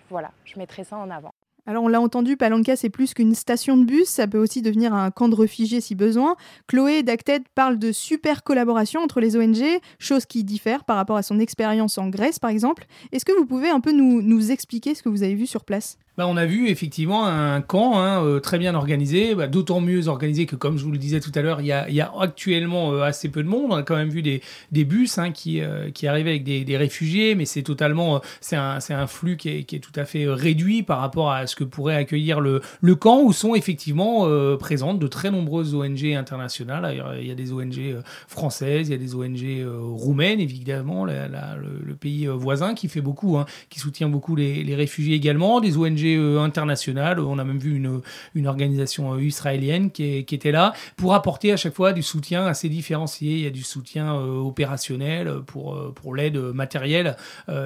voilà, 0.08 0.30
je 0.44 0.58
mettrai 0.58 0.84
ça 0.84 0.96
en 0.96 1.10
avant. 1.10 1.34
Alors 1.66 1.82
on 1.82 1.88
l'a 1.88 2.00
entendu, 2.00 2.36
Palanca 2.36 2.76
c'est 2.76 2.90
plus 2.90 3.14
qu'une 3.14 3.34
station 3.34 3.76
de 3.76 3.84
bus, 3.84 4.06
ça 4.06 4.26
peut 4.26 4.38
aussi 4.38 4.60
devenir 4.62 4.92
un 4.94 5.10
camp 5.10 5.28
de 5.28 5.34
réfugiés 5.34 5.80
si 5.80 5.94
besoin. 5.94 6.36
Chloé 6.68 7.02
d'Acted 7.02 7.42
parle 7.54 7.78
de 7.78 7.90
super 7.90 8.44
collaboration 8.44 9.00
entre 9.00 9.18
les 9.18 9.36
ONG, 9.36 9.64
chose 9.98 10.26
qui 10.26 10.44
diffère 10.44 10.84
par 10.84 10.96
rapport 10.96 11.16
à 11.16 11.22
son 11.22 11.40
expérience 11.40 11.98
en 11.98 12.08
Grèce 12.08 12.38
par 12.38 12.50
exemple. 12.50 12.84
Est-ce 13.12 13.24
que 13.24 13.32
vous 13.32 13.46
pouvez 13.46 13.70
un 13.70 13.80
peu 13.80 13.92
nous 13.92 14.52
expliquer 14.52 14.94
ce 14.94 15.02
que 15.02 15.08
vous 15.08 15.22
avez 15.22 15.34
vu 15.34 15.46
sur 15.46 15.64
place? 15.64 15.98
Bah, 16.16 16.28
on 16.28 16.36
a 16.36 16.46
vu 16.46 16.68
effectivement 16.68 17.26
un 17.26 17.60
camp 17.60 17.98
hein, 17.98 18.24
euh, 18.24 18.38
très 18.38 18.56
bien 18.58 18.76
organisé, 18.76 19.34
bah, 19.34 19.48
d'autant 19.48 19.80
mieux 19.80 20.06
organisé 20.06 20.46
que, 20.46 20.54
comme 20.54 20.78
je 20.78 20.84
vous 20.84 20.92
le 20.92 20.98
disais 20.98 21.18
tout 21.18 21.32
à 21.34 21.42
l'heure, 21.42 21.60
il 21.60 21.66
y 21.66 21.72
a, 21.72 22.12
actuellement 22.20 22.92
euh, 22.92 23.02
assez 23.02 23.28
peu 23.28 23.42
de 23.42 23.48
monde. 23.48 23.72
On 23.72 23.74
a 23.74 23.82
quand 23.82 23.96
même 23.96 24.10
vu 24.10 24.22
des, 24.22 24.40
bus 24.84 25.18
hein, 25.18 25.32
qui, 25.32 25.60
euh, 25.60 25.90
qui 25.90 26.06
arrivaient 26.06 26.30
avec 26.30 26.44
des, 26.44 26.76
réfugiés, 26.76 27.34
mais 27.34 27.46
c'est 27.46 27.62
totalement, 27.62 28.20
c'est 28.40 28.54
un, 28.56 29.06
flux 29.08 29.36
qui 29.36 29.48
est, 29.48 29.82
tout 29.82 29.92
à 29.96 30.04
fait 30.04 30.26
réduit 30.28 30.84
par 30.84 31.00
rapport 31.00 31.32
à 31.32 31.48
ce 31.48 31.56
que 31.56 31.64
pourrait 31.64 31.96
accueillir 31.96 32.40
le, 32.40 32.60
camp, 32.94 33.22
où 33.22 33.32
sont 33.32 33.56
effectivement 33.56 34.28
présentes 34.56 35.00
de 35.00 35.06
très 35.08 35.30
nombreuses 35.30 35.74
ONG 35.74 36.04
internationales. 36.14 37.02
Il 37.20 37.26
y 37.26 37.30
a 37.30 37.34
des 37.34 37.52
ONG 37.52 37.96
françaises, 38.28 38.88
il 38.88 38.92
y 38.92 38.94
a 38.94 38.98
des 38.98 39.14
ONG 39.14 39.66
roumaines, 39.78 40.40
évidemment, 40.40 41.04
le, 41.04 41.94
pays 41.94 42.26
voisin 42.26 42.74
qui 42.74 42.88
fait 42.88 43.00
beaucoup, 43.00 43.36
hein, 43.38 43.46
qui 43.68 43.78
soutient 43.78 44.08
beaucoup 44.08 44.36
les 44.36 44.74
réfugiés 44.74 45.16
également, 45.16 45.60
des 45.60 45.76
ONG 45.76 46.03
euh, 46.04 46.40
internationales. 46.40 47.20
On 47.20 47.38
a 47.38 47.44
même 47.44 47.58
vu 47.58 47.76
une, 47.76 48.00
une 48.34 48.46
organisation 48.46 49.14
euh, 49.14 49.22
israélienne 49.22 49.90
qui, 49.90 50.04
était 50.04 50.52
là 50.52 50.72
pour 50.96 51.14
apporter 51.14 51.52
à 51.52 51.56
chaque 51.56 51.74
fois 51.74 51.92
du 51.92 52.02
soutien 52.02 52.46
assez 52.46 52.68
différencié. 52.68 53.32
Il 53.32 53.40
y 53.40 53.46
a 53.46 53.50
du 53.50 53.62
soutien 53.62 54.14
euh, 54.16 54.38
opérationnel 54.38 55.32
pour, 55.46 55.92
pour 55.94 56.14
l'aide 56.14 56.36
matérielle 56.36 57.16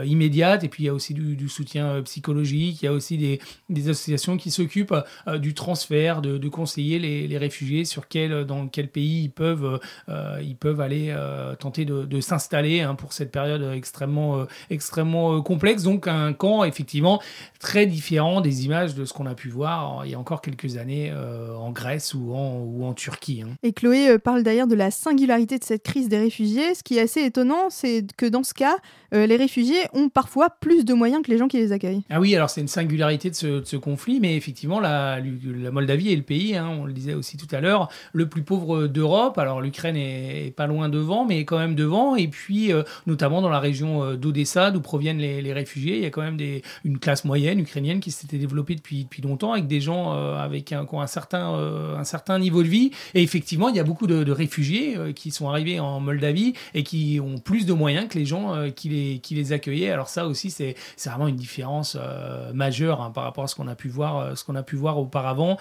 immédiate 0.05 0.65
et 0.65 0.69
puis 0.69 0.85
il 0.85 0.87
y 0.87 0.89
a 0.91 0.95
aussi 0.95 1.15
du, 1.15 1.49
soutien 1.49 2.03
psychologique. 2.03 2.83
Il 2.83 2.85
y 2.85 2.89
a 2.89 2.93
aussi 2.93 3.17
des, 3.17 3.41
des 3.69 3.89
associations 3.89 4.37
qui 4.37 4.51
s'occupent 4.51 4.95
du 5.39 5.55
transfert, 5.55 6.21
de, 6.21 6.37
de 6.37 6.49
conseiller 6.49 6.99
les, 6.99 7.27
les, 7.27 7.39
réfugiés 7.39 7.85
sur 7.85 8.09
quel, 8.09 8.45
dans 8.45 8.69
quel 8.69 8.89
pays 8.89 9.25
ils 9.25 9.31
peuvent, 9.31 9.81
ils 10.43 10.57
peuvent 10.57 10.81
aller 10.81 11.15
tenter 11.59 11.85
de, 11.85 12.05
de 12.05 12.21
s'installer 12.21 12.83
hein, 12.83 12.95
pour 12.95 13.13
cette 13.13 13.33
période 13.33 13.63
extrêmement, 13.75 14.47
extrêmement 14.71 15.41
complexe. 15.41 15.83
Donc 15.83 16.07
un 16.07 16.33
camp 16.33 16.65
effectivement 16.65 17.21
très 17.59 17.87
différent 17.87 18.28
des 18.41 18.65
images 18.65 18.95
de 18.95 19.05
ce 19.05 19.13
qu'on 19.13 19.27
a 19.27 19.35
pu 19.35 19.49
voir 19.49 20.05
il 20.05 20.11
y 20.11 20.15
a 20.15 20.19
encore 20.19 20.41
quelques 20.41 20.77
années 20.77 21.11
euh, 21.13 21.55
en 21.55 21.71
Grèce 21.71 22.15
ou 22.15 22.35
en, 22.35 22.59
ou 22.59 22.85
en 22.85 22.93
Turquie. 22.93 23.43
Hein. 23.43 23.51
Et 23.63 23.73
Chloé 23.73 24.11
euh, 24.11 24.19
parle 24.19 24.43
d'ailleurs 24.43 24.67
de 24.67 24.75
la 24.75 24.91
singularité 24.91 25.59
de 25.59 25.65
cette 25.65 25.83
crise 25.83 26.09
des 26.09 26.19
réfugiés. 26.19 26.75
Ce 26.75 26.83
qui 26.83 26.99
est 26.99 27.01
assez 27.01 27.23
étonnant, 27.23 27.71
c'est 27.71 28.05
que 28.17 28.27
dans 28.27 28.43
ce 28.43 28.55
cas, 28.55 28.77
euh, 29.15 29.27
les 29.27 29.37
réfugiés 29.37 29.87
ont 29.93 30.09
parfois 30.09 30.51
plus 30.51 30.85
de 30.85 30.95
moyens 30.95 31.23
que 31.23 31.31
les 31.31 31.39
gens 31.39 31.49
qui 31.49 31.57
les 31.57 31.73
accueillent. 31.73 32.03
Ah 32.11 32.21
oui, 32.21 32.35
alors 32.35 32.51
c'est 32.51 32.61
une 32.61 32.69
singularité 32.69 33.31
de 33.31 33.35
ce, 33.35 33.77
conflit, 33.77 34.21
mais 34.21 34.37
effectivement, 34.37 34.81
la, 34.81 35.21
la, 35.21 35.71
Moldavie 35.71 36.13
est 36.13 36.17
le 36.17 36.23
pays, 36.23 36.57
hein, 36.57 36.69
on 36.69 36.85
le 36.85 36.93
disait 36.93 37.15
aussi 37.15 37.37
tout 37.37 37.55
à 37.55 37.61
l'heure, 37.61 37.89
le 38.13 38.29
plus 38.29 38.43
pauvre 38.43 38.87
d'Europe. 38.87 39.39
Alors 39.39 39.61
l'Ukraine 39.61 39.97
est, 39.97 40.55
pas 40.57 40.67
loin 40.67 40.89
devant, 40.89 41.25
mais 41.25 41.45
quand 41.45 41.59
même 41.59 41.75
devant. 41.75 42.17
Et 42.17 42.29
puis, 42.29 42.73
notamment 43.07 43.41
dans 43.41 43.49
la 43.49 43.61
région 43.61 44.15
d'Odessa, 44.15 44.71
d'où 44.71 44.81
proviennent 44.81 45.19
les, 45.19 45.43
les, 45.43 45.53
réfugiés, 45.53 45.97
il 45.97 46.03
y 46.03 46.07
a 46.07 46.11
quand 46.11 46.23
même 46.23 46.37
des, 46.37 46.63
une 46.85 46.99
classe 46.99 47.25
moyenne 47.25 47.61
ukrainienne 47.61 48.01
qui 48.01 48.11
s'était 48.19 48.39
développé 48.39 48.75
depuis, 48.75 49.05
depuis 49.05 49.23
longtemps 49.23 49.53
avec 49.53 49.67
des 49.67 49.81
gens 49.81 50.15
euh, 50.15 50.37
avec 50.37 50.73
un, 50.73 50.85
qui 50.85 50.95
ont 50.95 51.01
un 51.01 51.07
certain, 51.07 51.55
euh, 51.55 51.97
un 51.97 52.05
certain 52.05 52.39
niveau 52.39 52.63
de 52.63 52.69
vie. 52.69 52.91
Et 53.15 53.23
effectivement, 53.23 53.69
il 53.69 53.77
y 53.77 53.81
a 53.81 53.85
beaucoup 53.85 54.07
de, 54.07 54.31
réfugiés 54.31 54.97
euh, 54.97 55.13
qui 55.13 55.31
sont 55.31 55.49
arrivés 55.49 55.81
en 55.81 56.01
Moldavie 56.01 56.55
et 56.75 56.83
qui 56.83 57.21
ont 57.23 57.39
plus 57.39 57.67
de 57.67 57.73
moyens 57.73 58.09
que 58.09 58.19
les 58.19 58.27
gens 58.27 58.71
qui, 58.75 59.21
les, 59.31 59.53
accueillaient. 59.53 59.91
Alors 59.91 60.09
ça 60.09 60.27
aussi, 60.27 60.51
c'est 60.51 60.77
vraiment 61.05 61.29
une 61.29 61.37
différence 61.37 61.97
majeure 62.53 63.01
hein, 63.01 63.11
par 63.11 63.25
rapport 63.25 63.45
à 63.45 63.47
ce 63.47 63.55
qu'on 63.55 63.69
a 63.69 63.75
pu 63.75 63.89
voir 63.89 64.99
auparavant. 64.99 65.57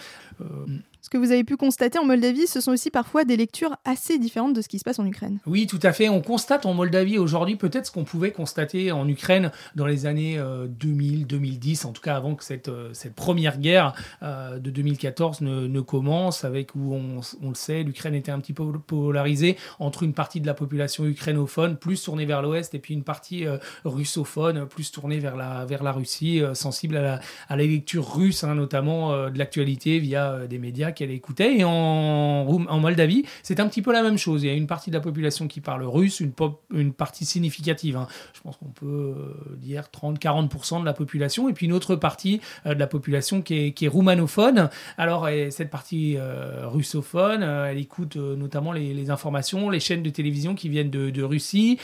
Ce 1.01 1.09
que 1.09 1.17
vous 1.17 1.31
avez 1.31 1.43
pu 1.43 1.57
constater 1.57 1.99
en 1.99 2.05
Moldavie, 2.05 2.47
ce 2.47 2.59
sont 2.59 2.71
aussi 2.71 2.89
parfois 2.89 3.23
des 3.23 3.37
lectures 3.37 3.75
assez 3.85 4.17
différentes 4.17 4.53
de 4.53 4.61
ce 4.61 4.67
qui 4.67 4.79
se 4.79 4.83
passe 4.83 4.99
en 4.99 5.05
Ukraine. 5.05 5.39
Oui, 5.45 5.67
tout 5.67 5.79
à 5.83 5.93
fait. 5.93 6.09
On 6.09 6.21
constate 6.21 6.65
en 6.65 6.73
Moldavie 6.73 7.17
aujourd'hui 7.17 7.55
peut-être 7.55 7.85
ce 7.85 7.91
qu'on 7.91 8.03
pouvait 8.03 8.31
constater 8.31 8.91
en 8.91 9.07
Ukraine 9.07 9.51
dans 9.75 9.85
les 9.85 10.05
années 10.05 10.37
2000-2010, 10.37 11.85
euh, 11.85 11.89
en 11.89 11.91
tout 11.93 12.01
cas 12.01 12.15
avant 12.15 12.35
que 12.35 12.43
cette, 12.43 12.67
euh, 12.69 12.91
première 13.15 13.59
guerre 13.59 13.93
euh, 14.23 14.59
de 14.59 14.69
2014 14.69 15.41
ne, 15.41 15.81
commence, 15.81 16.43
avec 16.43 16.75
où 16.75 16.93
on, 16.93 17.21
le 17.49 17.55
sait, 17.55 17.83
l'Ukraine 17.83 18.15
était 18.15 18.31
un 18.31 18.39
petit 18.39 18.53
peu 18.53 18.65
polarisée 18.79 19.57
entre 19.79 20.03
une 20.03 20.13
partie 20.13 20.41
de 20.41 20.47
la 20.47 20.53
population 20.53 21.05
ukrainophone 21.05 21.77
plus 21.77 22.01
tournée 22.01 22.25
vers 22.25 22.41
l'ouest 22.41 22.73
et 22.73 22.79
puis 22.79 22.93
une 22.93 23.03
partie 23.03 23.45
russophone 23.85 24.67
plus 24.67 24.91
tournée 24.91 25.19
vers 25.19 25.35
la, 25.35 25.91
Russie, 25.91 26.41
sensible 26.53 26.97
à 26.97 27.01
la, 27.01 27.19
à 27.47 27.55
la 27.55 27.63
lecture 27.63 28.15
russe, 28.15 28.43
hein, 28.43 28.55
notamment 28.55 29.29
de 29.29 29.37
l'actualité 29.37 29.99
via 29.99 30.47
des 30.47 30.57
médias 30.57 30.86
qu'elle 30.91 31.11
écoutait. 31.11 31.57
Et 31.57 31.63
en, 31.63 31.71
en 31.71 32.79
Moldavie, 32.79 33.25
c'est 33.43 33.59
un 33.59 33.67
petit 33.67 33.81
peu 33.81 33.91
la 33.91 34.03
même 34.03 34.17
chose. 34.17 34.43
Il 34.43 34.47
y 34.47 34.49
a 34.49 34.53
une 34.53 34.67
partie 34.67 34.89
de 34.89 34.95
la 34.95 35.01
population 35.01 35.47
qui 35.47 35.61
parle 35.61 35.83
russe, 35.83 36.21
une, 36.21 36.93
partie 36.93 37.25
significative. 37.25 37.97
Hein. 37.97 38.07
Je 38.33 38.41
pense 38.41 38.57
qu'on 38.57 38.65
peut 38.65 38.85
euh, 38.85 39.55
dire 39.57 39.89
30-40% 39.93 40.81
de 40.81 40.85
la 40.85 40.93
population, 40.93 41.49
et 41.49 41.53
puis 41.53 41.65
une 41.65 41.73
autre 41.73 41.95
partie 41.95 42.41
euh, 42.65 42.73
de 42.73 42.79
la 42.79 42.87
population 42.87 43.41
qui 43.41 43.55
est, 43.55 43.71
qui 43.71 43.87
roumanophone. 43.87 44.69
Alors, 44.97 45.27
cette 45.49 45.69
partie 45.69 46.15
euh, 46.17 46.67
russophone, 46.67 47.43
elle 47.43 47.77
écoute 47.77 48.15
notamment 48.15 48.71
les, 48.71 49.09
informations, 49.09 49.69
les 49.69 49.79
chaînes 49.79 50.03
de 50.03 50.09
télévision 50.09 50.55
qui 50.55 50.69
viennent 50.69 50.89
de, 50.89 51.23
Russie, 51.23 51.79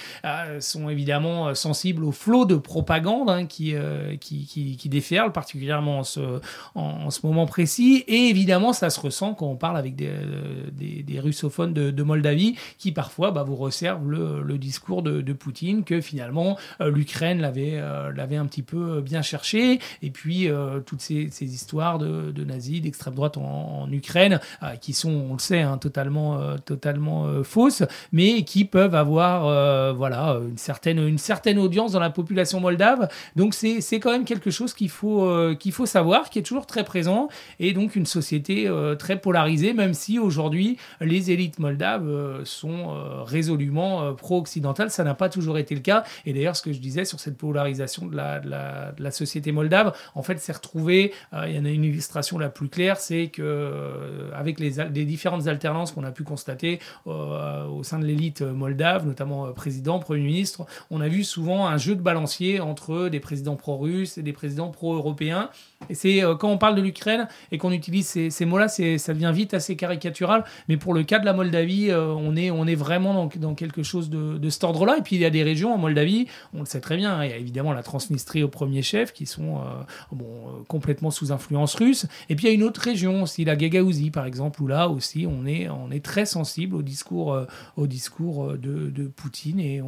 sont 0.59 0.89
évidemment 0.89 1.53
sensibles 1.55 2.03
au 2.03 2.11
flot 2.11 2.45
de 2.45 2.55
propagande 2.55 3.29
hein, 3.29 3.45
qui, 3.45 3.75
qui, 4.19 4.89
déferle, 4.89 5.31
particulièrement 5.31 5.99
en 5.99 6.03
ce, 6.03 6.39
en 6.75 7.09
ce 7.09 7.25
moment 7.25 7.45
précis. 7.45 8.03
Et 8.07 8.29
évidemment, 8.29 8.73
ça 8.73 8.89
se 8.93 9.01
ressent 9.01 9.33
quand 9.33 9.47
on 9.47 9.55
parle 9.55 9.77
avec 9.77 9.95
des, 9.95 10.09
euh, 10.09 11.21
russophones 11.21 11.73
de, 11.73 12.03
Moldavie 12.03 12.55
qui 12.77 12.91
parfois 12.91 13.31
bah, 13.31 13.43
vous 13.43 13.55
resservent 13.55 14.09
le, 14.09 14.57
discours 14.57 15.01
de, 15.03 15.33
Poutine 15.33 15.83
que 15.83 15.99
finalement 15.99 16.57
euh, 16.79 16.91
l'Ukraine 16.91 17.41
l'avait 17.41 17.73
euh, 17.73 18.11
l'avait 18.13 18.35
un 18.35 18.45
petit 18.45 18.61
peu 18.61 19.01
bien 19.01 19.21
cherché. 19.21 19.79
Et 20.01 20.11
puis 20.11 20.47
toutes 20.85 21.01
ces, 21.01 21.27
histoires 21.41 21.97
de, 21.97 22.43
nazis 22.43 22.81
d'extrême 22.81 23.15
droite 23.15 23.37
en, 23.37 23.89
Ukraine 23.91 24.39
qui 24.81 24.93
sont 24.93 25.09
on 25.09 25.33
le 25.33 25.39
sait 25.39 25.61
hein, 25.61 25.77
totalement 25.77 26.55
totalement 26.65 27.43
fausses 27.43 27.83
mais 28.11 28.43
qui 28.43 28.65
peuvent 28.65 28.95
avoir 28.95 29.93
voilà 29.95 30.39
une 30.47 30.57
certaine 30.57 30.99
une 30.99 31.17
certaine 31.17 31.57
audience 31.57 31.93
dans 31.93 31.99
la 31.99 32.09
population 32.09 32.59
moldave. 32.59 33.09
Donc 33.35 33.53
c'est 33.53 33.99
quand 33.99 34.11
même 34.11 34.25
quelque 34.25 34.51
chose 34.51 34.73
qu'il 34.73 34.89
faut 34.89 35.55
qu'il 35.59 35.71
faut 35.71 35.85
savoir 35.85 36.29
qui 36.29 36.39
est 36.39 36.43
toujours 36.43 36.67
très 36.67 36.83
présent. 36.83 37.27
Et 37.59 37.73
donc 37.73 37.95
une 37.95 38.05
société 38.05 38.67
très 38.97 39.19
polarisé, 39.19 39.73
même 39.73 39.93
si 39.93 40.19
aujourd'hui 40.19 40.77
les 41.01 41.31
élites 41.31 41.59
moldaves 41.59 42.43
sont 42.43 43.23
résolument 43.23 44.13
pro-occidentales. 44.13 44.89
Ça 44.89 45.03
n'a 45.03 45.13
pas 45.13 45.29
toujours 45.29 45.57
été 45.57 45.75
le 45.75 45.81
cas. 45.81 46.03
Et 46.25 46.33
d'ailleurs, 46.33 46.55
ce 46.55 46.61
que 46.61 46.73
je 46.73 46.79
disais 46.79 47.05
sur 47.05 47.19
cette 47.19 47.37
polarisation 47.37 48.05
de 48.05 48.15
la, 48.15 48.39
de 48.39 49.03
la, 49.03 49.11
société 49.11 49.51
moldave, 49.51 49.95
en 50.15 50.23
fait, 50.23 50.39
s'est 50.39 50.53
retrouvé. 50.53 51.13
il 51.33 51.55
y 51.55 51.59
en 51.59 51.65
a 51.65 51.69
une 51.69 51.83
illustration 51.83 52.37
la 52.37 52.49
plus 52.49 52.69
claire, 52.69 52.97
c'est 52.97 53.27
que 53.27 54.29
avec 54.33 54.59
les, 54.59 54.71
les, 54.93 55.05
différentes 55.05 55.47
alternances 55.47 55.91
qu'on 55.91 56.03
a 56.03 56.11
pu 56.11 56.23
constater 56.23 56.79
au 57.05 57.83
sein 57.83 57.99
de 57.99 58.05
l'élite 58.05 58.41
moldave, 58.41 59.05
notamment 59.05 59.51
président, 59.51 59.99
premier 59.99 60.23
ministre, 60.23 60.65
on 60.91 61.01
a 61.01 61.07
vu 61.07 61.23
souvent 61.23 61.67
un 61.67 61.77
jeu 61.77 61.95
de 61.95 62.01
balancier 62.01 62.59
entre 62.59 63.09
des 63.09 63.19
présidents 63.19 63.55
pro-russes 63.55 64.17
et 64.17 64.23
des 64.23 64.33
présidents 64.33 64.69
pro-européens. 64.69 65.49
Et 65.89 65.95
c'est 65.95 66.23
euh, 66.23 66.35
quand 66.35 66.49
on 66.49 66.57
parle 66.57 66.75
de 66.75 66.81
l'Ukraine 66.81 67.27
et 67.51 67.57
qu'on 67.57 67.71
utilise 67.71 68.07
ces, 68.29 68.45
mots-là, 68.45 68.67
ça 68.97 69.13
devient 69.13 69.31
vite 69.33 69.53
assez 69.53 69.75
caricatural. 69.75 70.43
Mais 70.67 70.77
pour 70.77 70.93
le 70.93 71.03
cas 71.03 71.19
de 71.19 71.25
la 71.25 71.33
Moldavie, 71.33 71.89
euh, 71.89 72.13
on, 72.13 72.35
est, 72.35 72.75
vraiment 72.75 73.29
dans, 73.35 73.55
quelque 73.55 73.83
chose 73.83 74.09
de, 74.09 74.37
de 74.37 74.49
cet 74.49 74.63
ordre-là. 74.63 74.97
Et 74.97 75.01
puis 75.01 75.15
il 75.15 75.21
y 75.21 75.25
a 75.25 75.29
des 75.29 75.43
régions 75.43 75.73
en 75.73 75.77
Moldavie, 75.77 76.27
on 76.53 76.59
le 76.59 76.65
sait 76.65 76.81
très 76.81 76.97
bien, 76.97 77.13
hein, 77.13 77.25
il 77.25 77.31
y 77.31 77.33
a 77.33 77.37
évidemment 77.37 77.73
la 77.73 77.83
Transnistrie 77.83 78.43
au 78.43 78.47
premier 78.47 78.81
chef, 78.81 79.13
qui 79.13 79.25
sont 79.25 79.57
euh, 79.57 79.83
bon, 80.11 80.27
complètement 80.67 81.11
sous 81.11 81.31
influence 81.31 81.75
russe. 81.75 82.07
Et 82.29 82.35
puis 82.35 82.47
il 82.47 82.49
y 82.49 82.51
a 82.51 82.55
une 82.55 82.63
autre 82.63 82.81
région 82.81 83.23
aussi, 83.23 83.45
la 83.45 83.55
Gagaouzie 83.55 84.11
par 84.11 84.25
exemple, 84.25 84.61
où 84.61 84.67
là 84.67 84.89
aussi 84.89 85.27
on 85.27 85.45
est, 85.45 85.69
très 86.03 86.25
sensible 86.25 86.75
au 86.75 86.81
discours, 86.81 87.37
de, 87.77 89.11
Poutine. 89.15 89.59
Et 89.59 89.81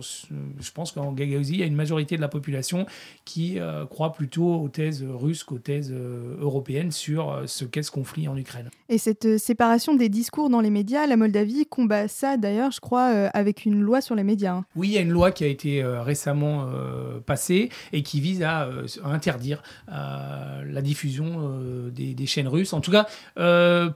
je 0.00 0.72
pense 0.72 0.92
qu'en 0.92 1.12
Gagaouzie, 1.12 1.54
il 1.54 1.60
y 1.60 1.62
a 1.62 1.66
une 1.66 1.76
majorité 1.76 2.16
de 2.16 2.20
la 2.20 2.28
population 2.28 2.86
qui 3.24 3.58
croit 3.88 4.12
plutôt 4.12 4.54
aux 4.60 4.68
thèses 4.68 5.04
russes 5.04 5.44
qu'aux 5.44 5.58
thèses 5.58 5.92
euh, 5.92 6.36
européennes 6.40 6.90
sur 6.90 7.30
euh, 7.30 7.46
ce 7.46 7.64
qu'est 7.64 7.82
ce 7.82 7.90
conflit 7.90 8.28
en 8.30 8.36
Ukraine. 8.36 8.70
Et 8.88 8.98
cette 8.98 9.26
euh, 9.26 9.38
séparation 9.38 9.94
des 9.94 10.08
discours 10.08 10.50
dans 10.50 10.60
les 10.60 10.70
médias, 10.70 11.06
la 11.06 11.16
Moldavie 11.16 11.66
combat 11.66 12.08
ça 12.08 12.36
d'ailleurs, 12.36 12.70
je 12.70 12.80
crois, 12.80 13.06
avec 13.34 13.64
une 13.64 13.80
loi 13.80 14.00
sur 14.00 14.14
les 14.14 14.24
médias. 14.24 14.54
Hein. 14.54 14.64
Oui, 14.76 14.88
il 14.88 14.94
y 14.94 14.98
a 14.98 15.00
une 15.00 15.10
loi 15.10 15.32
qui 15.32 15.44
a 15.44 15.46
été 15.46 15.82
récemment 15.84 16.66
passée 17.26 17.70
et 17.92 18.02
qui 18.02 18.20
vise 18.20 18.42
à, 18.42 18.68
interdire 19.04 19.62
la 19.88 20.82
diffusion 20.82 21.60
des, 21.92 22.26
chaînes 22.26 22.48
russes. 22.48 22.72
En 22.72 22.80
tout 22.80 22.90
cas, 22.90 23.06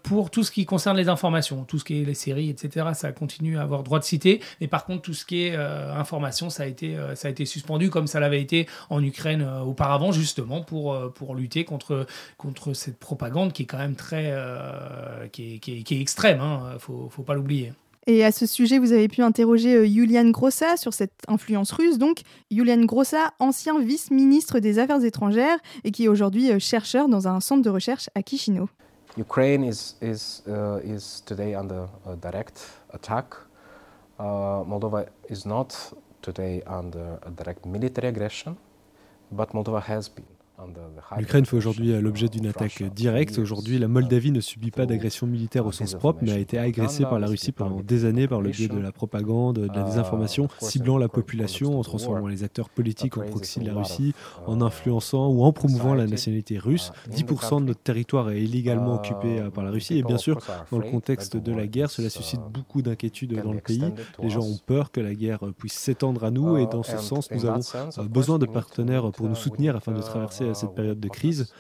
pour 0.03 0.31
tout 0.31 0.43
ce 0.43 0.51
qui 0.51 0.65
concerne 0.67 0.97
les 0.97 1.09
informations, 1.09 1.65
tout 1.65 1.79
ce 1.79 1.85
qui 1.85 2.01
est 2.01 2.05
les 2.05 2.15
séries, 2.15 2.51
etc., 2.51 2.89
ça 2.95 3.13
continue 3.13 3.59
à 3.59 3.63
avoir 3.63 3.83
droit 3.83 3.99
de 3.99 4.05
citer. 4.05 4.41
Mais 4.61 4.69
par 4.69 4.85
contre, 4.85 5.03
tout 5.03 5.15
ce 5.15 5.25
qui 5.25 5.45
est 5.45 5.57
information, 5.57 6.51
ça 6.51 6.65
a 6.65 6.67
été, 6.67 6.97
ça 7.15 7.29
a 7.29 7.31
été 7.31 7.47
suspendu 7.47 7.91
comme 7.91 8.07
ça 8.07 8.21
l'avait 8.21 8.41
été 8.41 8.67
en 8.91 9.03
Ukraine 9.03 9.47
auparavant, 9.65 10.13
justement 10.13 10.63
pour, 10.63 11.13
pour 11.15 11.35
lutter 11.35 11.65
contre, 11.65 12.07
contre 12.37 12.73
cette 12.73 12.99
propagande 12.99 13.53
qui 13.53 13.63
est 13.63 13.67
quand 13.67 13.79
même 13.79 13.97
très. 13.97 14.24
Euh, 14.33 15.29
qui, 15.29 15.57
est, 15.57 15.59
qui, 15.59 15.95
est, 15.95 16.01
extrême, 16.01 16.41
hein, 16.41 16.77
faut, 16.79 17.09
faut 17.11 17.23
pas 17.23 17.35
l'oublier. 17.35 17.73
Et 18.07 18.23
à 18.25 18.33
ce 18.33 18.45
sujet, 18.45 18.79
vous 18.79 18.93
avez 18.93 19.09
pu 19.09 19.23
interroger 19.23 19.75
euh, 19.75 19.87
Yulian 19.87 20.29
Grossa 20.29 20.77
sur 20.77 20.93
cette 20.93 21.23
influence 21.27 21.73
russe. 21.73 21.97
Donc, 21.97 22.21
Yulian 22.51 22.85
Grossa, 22.85 23.33
ancien 23.39 23.81
vice-ministre 23.81 24.59
des 24.59 24.79
Affaires 24.79 25.03
étrangères 25.03 25.59
et 25.85 25.91
qui 25.91 26.05
est 26.05 26.09
aujourd'hui 26.09 26.51
euh, 26.51 26.59
chercheur 26.59 27.09
dans 27.09 27.29
un 27.29 27.41
centre 27.41 27.63
de 27.63 27.71
recherche 27.71 28.11
à 28.15 28.21
Chisinau. 28.21 28.69
Ukraine 29.17 29.65
is, 29.65 29.97
is, 30.03 30.43
uh, 30.47 30.81
is 30.85 31.23
today 31.25 31.55
under 31.55 31.87
a 32.05 32.17
direct 32.17 32.61
attack. 32.93 33.35
Uh, 34.19 34.65
Moldova 34.65 35.07
is 35.31 35.47
not 35.47 35.95
today 36.21 36.63
under 36.67 37.19
a 37.25 37.31
direct 37.31 37.65
military 37.65 38.09
aggression, 38.09 38.57
but 39.31 39.55
Moldova 39.55 39.81
has 39.81 40.09
been. 40.09 40.34
L'Ukraine 41.19 41.45
fait 41.45 41.57
aujourd'hui 41.57 41.93
euh, 41.93 42.01
l'objet 42.01 42.29
d'une 42.29 42.47
attaque 42.47 42.83
directe. 42.95 43.39
Aujourd'hui, 43.39 43.79
la 43.79 43.89
Moldavie 43.89 44.31
ne 44.31 44.41
subit 44.41 44.71
pas 44.71 44.87
d'agression 44.87 45.27
militaire 45.27 45.67
au 45.67 45.73
sens 45.73 45.95
propre, 45.95 46.21
mais 46.23 46.31
a 46.31 46.39
été 46.39 46.59
agressée 46.59 47.03
par 47.03 47.19
la 47.19 47.27
Russie 47.27 47.51
pendant 47.51 47.81
des 47.81 48.05
années 48.05 48.29
par 48.29 48.41
le 48.41 48.51
biais 48.51 48.69
de 48.69 48.79
la 48.79 48.93
propagande, 48.93 49.59
de 49.59 49.75
la 49.75 49.83
désinformation, 49.83 50.49
ciblant 50.61 50.97
la 50.97 51.09
population, 51.09 51.79
en 51.79 51.83
transformant 51.83 52.29
les 52.29 52.45
acteurs 52.45 52.69
politiques 52.69 53.17
en 53.17 53.23
proxy 53.23 53.61
de 53.61 53.67
la 53.67 53.75
Russie, 53.75 54.15
en 54.47 54.61
influençant 54.61 55.29
ou 55.29 55.43
en 55.43 55.53
promouvant 55.53 55.95
la 55.95 56.07
nationalité 56.07 56.59
russe. 56.59 56.93
10% 57.11 57.61
de 57.61 57.67
notre 57.67 57.83
territoire 57.83 58.31
est 58.31 58.43
illégalement 58.43 58.95
occupé 58.95 59.41
euh, 59.41 59.51
par 59.51 59.65
la 59.65 59.71
Russie. 59.71 59.99
Et 59.99 60.03
bien 60.05 60.19
sûr, 60.19 60.39
dans 60.71 60.79
le 60.79 60.89
contexte 60.89 61.37
de 61.37 61.53
la 61.53 61.67
guerre, 61.67 61.91
cela 61.91 62.11
suscite 62.11 62.41
beaucoup 62.53 62.81
d'inquiétudes 62.81 63.43
dans 63.43 63.53
le 63.53 63.61
pays. 63.61 63.93
Les 64.23 64.31
gens 64.31 64.43
ont 64.43 64.59
peur 64.65 64.93
que 64.93 65.01
la 65.01 65.15
guerre 65.15 65.41
puisse 65.59 65.75
s'étendre 65.75 66.23
à 66.23 66.31
nous. 66.31 66.59
Et 66.59 66.67
dans 66.67 66.85
ce 66.85 66.99
sens, 66.99 67.29
nous 67.33 67.45
avons 67.45 67.61
euh, 67.99 68.03
besoin 68.05 68.39
de 68.39 68.47
partenaires 68.47 69.11
pour 69.11 69.29
nous 69.29 69.35
soutenir 69.35 69.75
afin 69.75 69.93
de 69.93 70.01
traverser 70.01 70.44
cette 70.53 70.75
période 70.75 71.01
de 71.01 71.09
crise. 71.09 71.53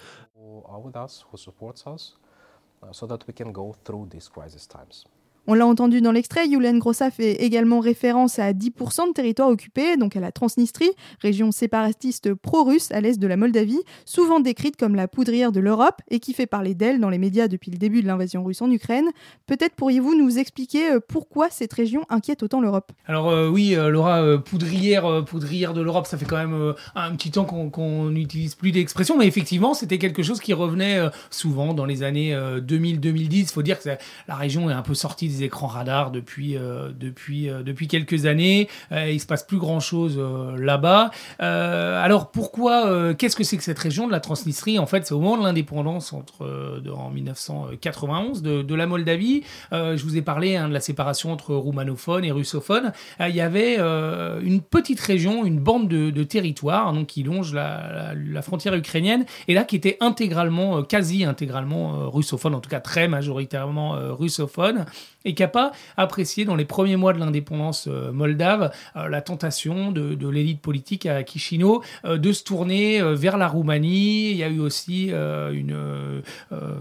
On 5.46 5.52
l'a 5.52 5.66
entendu 5.66 6.00
dans 6.00 6.12
l'extrait, 6.12 6.48
Yulian 6.48 6.78
Grossa 6.78 7.10
fait 7.10 7.32
également 7.42 7.80
référence 7.80 8.38
à 8.38 8.54
10% 8.54 9.08
de 9.08 9.12
territoire 9.12 9.50
occupé, 9.50 9.98
donc 9.98 10.16
à 10.16 10.20
la 10.20 10.32
Transnistrie, 10.32 10.90
région 11.20 11.52
séparatiste 11.52 12.32
pro-russe 12.32 12.90
à 12.92 13.02
l'est 13.02 13.18
de 13.18 13.26
la 13.26 13.36
Moldavie, 13.36 13.82
souvent 14.06 14.40
décrite 14.40 14.76
comme 14.76 14.94
la 14.94 15.06
poudrière 15.06 15.52
de 15.52 15.60
l'Europe 15.60 16.00
et 16.10 16.18
qui 16.18 16.32
fait 16.32 16.46
parler 16.46 16.74
d'elle 16.74 16.98
dans 16.98 17.10
les 17.10 17.18
médias 17.18 17.46
depuis 17.46 17.70
le 17.70 17.76
début 17.76 18.00
de 18.00 18.06
l'invasion 18.06 18.42
russe 18.42 18.62
en 18.62 18.70
Ukraine. 18.70 19.10
Peut-être 19.46 19.74
pourriez-vous 19.74 20.14
nous 20.16 20.38
expliquer 20.38 20.92
euh, 20.92 21.00
pourquoi 21.06 21.50
cette 21.50 21.74
région 21.74 22.06
inquiète 22.08 22.42
autant 22.42 22.62
l'Europe? 22.62 22.92
Alors 23.06 23.28
euh, 23.28 23.50
oui, 23.50 23.76
euh, 23.76 23.90
Laura, 23.90 24.38
poudrière, 24.38 25.24
poudrière 25.26 25.74
de 25.74 25.82
l'Europe, 25.82 26.06
ça 26.06 26.16
fait 26.16 26.24
quand 26.24 26.38
même 26.38 26.74
un 26.94 27.14
petit 27.16 27.30
temps 27.30 27.44
qu'on 27.44 28.08
n'utilise 28.08 28.54
plus 28.54 28.72
d'expression, 28.72 29.18
mais 29.18 29.26
effectivement, 29.26 29.74
c'était 29.74 29.98
quelque 29.98 30.22
chose 30.22 30.40
qui 30.40 30.54
revenait 30.54 31.00
souvent 31.30 31.74
dans 31.74 31.84
les 31.84 32.02
années 32.02 32.34
2000-2010. 32.34 33.36
Il 33.36 33.46
faut 33.46 33.62
dire 33.62 33.78
que 33.78 33.90
la 34.28 34.34
région 34.34 34.70
est 34.70 34.72
un 34.72 34.82
peu 34.82 34.94
sortie 34.94 35.33
écrans 35.42 35.66
radars 35.66 36.10
depuis, 36.10 36.56
euh, 36.56 36.90
depuis, 36.98 37.48
euh, 37.48 37.62
depuis 37.62 37.88
quelques 37.88 38.26
années. 38.26 38.68
Euh, 38.92 39.10
il 39.10 39.20
se 39.20 39.26
passe 39.26 39.42
plus 39.42 39.58
grand-chose 39.58 40.20
là-bas. 40.58 41.10
alors 41.38 42.30
pourquoi 42.30 43.14
Qu'est-ce 43.14 43.36
que 43.36 43.44
c'est 43.44 43.56
que 43.56 43.62
cette 43.62 43.78
région 43.78 44.06
de 44.06 44.12
la 44.12 44.20
Transnistrie? 44.20 44.78
En 44.78 44.86
fait, 44.86 45.06
c'est 45.06 45.14
au 45.14 45.20
moment 45.20 45.38
de 45.38 45.42
l'indépendance 45.42 46.12
entre 46.12 46.80
en 46.94 47.10
1991 47.10 48.42
de, 48.42 48.74
la 48.74 48.86
Moldavie. 48.86 49.42
je 49.72 50.02
vous 50.02 50.16
ai 50.16 50.22
parlé 50.22 50.56
hein, 50.56 50.68
de 50.68 50.74
la 50.74 50.80
séparation 50.80 51.32
entre 51.32 51.54
roumanophones 51.54 52.24
et 52.24 52.32
russophones. 52.32 52.92
il 53.20 53.34
y 53.34 53.40
avait 53.40 53.78
une 53.78 54.60
petite 54.60 55.00
région, 55.00 55.44
une 55.44 55.58
bande 55.58 55.88
de, 55.88 56.10
de 56.10 56.24
territoire 56.24 56.92
donc, 56.92 57.06
qui 57.06 57.22
longe 57.22 57.54
la, 57.54 58.14
la, 58.14 58.42
frontière 58.42 58.74
ukrainienne 58.74 59.24
et 59.48 59.54
là 59.54 59.64
qui 59.64 59.76
était 59.76 59.96
intégralement, 60.00 60.82
quasi 60.82 61.24
intégralement 61.24 62.10
russophone, 62.10 62.54
en 62.54 62.60
tout 62.60 62.70
cas 62.70 62.80
très 62.80 63.08
majoritairement 63.08 63.96
russophone 64.14 64.84
et 65.24 65.34
qui 65.34 65.42
n'a 65.42 65.48
pas 65.48 65.72
apprécié 65.96 66.44
dans 66.44 66.56
les 66.56 66.64
premiers 66.64 66.96
mois 66.96 67.12
de 67.12 67.18
l'indépendance 67.18 67.88
euh, 67.88 68.12
moldave 68.12 68.72
euh, 68.96 69.08
la 69.08 69.22
tentation 69.22 69.92
de, 69.92 70.28
l'élite 70.28 70.60
politique 70.60 71.06
à 71.06 71.24
Chisinau 71.24 71.82
euh, 72.04 72.18
de 72.18 72.32
se 72.32 72.42
tourner 72.44 73.00
vers 73.14 73.36
la 73.36 73.46
Roumanie. 73.46 74.30
Il 74.30 74.36
y 74.36 74.42
a 74.42 74.48
eu 74.48 74.58
aussi 74.58 75.10
une, 75.10 76.22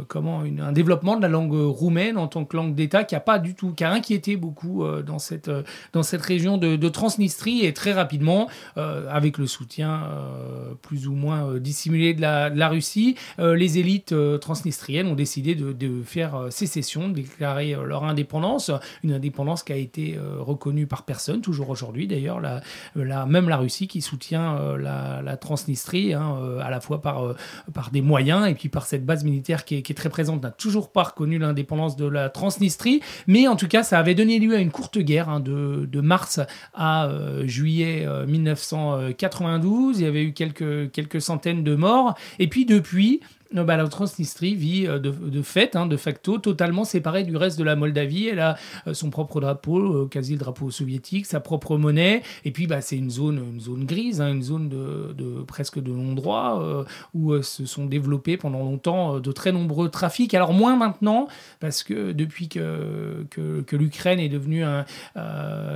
comment, 0.08 0.42
un 0.42 0.72
développement 0.72 1.18
de 1.18 1.22
la 1.22 1.28
langue 1.28 1.54
roumaine 1.54 2.18
en 2.18 2.28
tant 2.28 2.46
que 2.46 2.56
langue 2.56 2.74
d'État 2.74 3.04
qui 3.04 3.16
a 3.16 3.20
pas 3.20 3.38
du 3.38 3.54
tout, 3.54 3.74
qui 3.74 3.84
a 3.84 3.92
inquiété 3.92 4.38
beaucoup 4.38 4.86
dans, 5.06 5.20
cette, 5.20 5.52
région 6.22 6.58
de, 6.58 6.90
Transnistrie 6.90 7.66
et 7.66 7.74
très 7.74 7.92
rapidement, 7.92 8.48
avec 8.76 9.38
le 9.38 9.46
soutien 9.46 10.08
plus 10.82 11.08
ou 11.08 11.14
moins 11.14 11.56
dissimulé 11.60 12.14
de 12.14 12.22
la, 12.22 12.50
de 12.50 12.58
la 12.58 12.70
Russie, 12.70 13.16
les 13.38 13.78
élites 13.78 14.16
transnistriennes 14.40 15.08
ont 15.08 15.16
décidé 15.16 15.56
de, 15.56 15.74
de 15.74 16.02
faire 16.04 16.48
sécession, 16.50 17.10
de 17.10 17.16
déclarer 17.16 17.76
leur 17.86 18.06
indépendance 18.06 18.33
une 19.04 19.14
indépendance 19.14 19.64
qui 19.64 19.74
a 19.74 19.76
été 19.76 20.16
euh, 20.16 20.38
reconnue 20.40 20.88
par 20.88 21.04
personne, 21.04 21.42
toujours 21.42 21.70
aujourd'hui 21.70 22.08
d'ailleurs, 22.08 22.42
même 22.96 23.50
la 23.50 23.58
Russie 23.58 23.88
qui 23.88 24.02
soutient 24.02 24.58
euh, 24.58 25.22
la, 25.22 25.38
Transnistrie, 25.38 26.14
hein, 26.14 26.38
euh, 26.42 26.60
à 26.60 26.70
la 26.70 26.80
fois 26.80 27.02
par, 27.02 27.36
des 27.92 28.02
moyens 28.02 28.48
et 28.48 28.54
puis 28.54 28.70
par 28.70 28.86
cette 28.86 29.06
base 29.06 29.24
militaire 29.24 29.66
qui 29.66 29.76
est, 29.76 29.94
très 29.94 30.10
présente, 30.10 30.42
n'a 30.42 30.52
toujours 30.52 30.92
pas 30.92 31.04
reconnu 31.04 31.38
l'indépendance 31.38 31.96
de 31.96 32.06
la 32.06 32.30
Transnistrie, 32.30 33.02
mais 33.28 33.48
en 33.48 33.56
tout 33.56 33.68
cas 33.68 33.84
ça 33.84 34.00
avait 34.00 34.16
donné 34.16 34.40
lieu 34.40 34.56
à 34.56 34.60
une 34.60 34.72
courte 34.72 34.98
guerre 34.98 35.30
hein, 35.30 35.40
de, 35.40 36.02
mars 36.02 36.40
à 36.74 37.10
juillet 37.46 38.08
1992, 38.28 40.00
il 40.00 40.04
y 40.04 40.08
avait 40.08 40.24
eu 40.24 40.34
quelques 40.34 41.22
centaines 41.22 41.64
de 41.64 41.76
morts, 41.76 42.16
et 42.40 42.48
puis 42.48 42.66
depuis, 42.66 43.22
la 43.54 43.88
Transnistrie 43.88 44.56
vit 44.56 44.88
euh, 44.88 45.00
de, 45.00 45.42
fait, 45.42 45.76
hein, 45.76 45.86
de 45.86 45.98
facto, 45.98 46.38
totalement 46.38 46.84
séparée 46.84 47.24
du 47.24 47.36
reste 47.38 47.58
de 47.60 47.64
la 47.64 47.76
Moldavie. 47.76 48.28
Elle 48.28 48.40
a 48.40 48.58
euh, 48.88 48.94
son 48.94 49.10
propre 49.10 49.40
drapeau, 49.40 49.80
euh, 49.80 50.08
quasi 50.08 50.34
le 50.34 50.40
drapeau 50.40 50.72
soviétique, 50.72 51.26
sa 51.26 51.40
propre 51.40 51.78
monnaie. 51.78 52.24
Et 52.46 52.52
puis, 52.52 52.68
bah, 52.68 52.82
c'est 52.82 52.98
une 52.98 53.10
zone, 53.10 53.60
zone 53.60 53.86
grise, 53.86 54.22
hein, 54.22 54.32
une 54.34 54.44
zone 54.44 54.70
de, 54.70 55.44
presque 55.44 55.82
de 55.82 55.92
non-droit, 55.92 56.86
où 57.14 57.42
se 57.42 57.66
sont 57.66 57.86
développés 57.86 58.38
pendant 58.38 58.60
longtemps 58.60 59.20
de 59.20 59.32
très 59.32 59.52
nombreux 59.52 59.90
trafics. 59.90 60.34
Alors, 60.34 60.54
moins 60.54 60.76
maintenant, 60.76 61.28
parce 61.60 61.84
que 61.84 62.12
depuis 62.12 62.48
que, 62.50 63.26
l'Ukraine 63.72 64.20
est 64.20 64.30
devenue 64.30 64.64
un. 64.64 64.86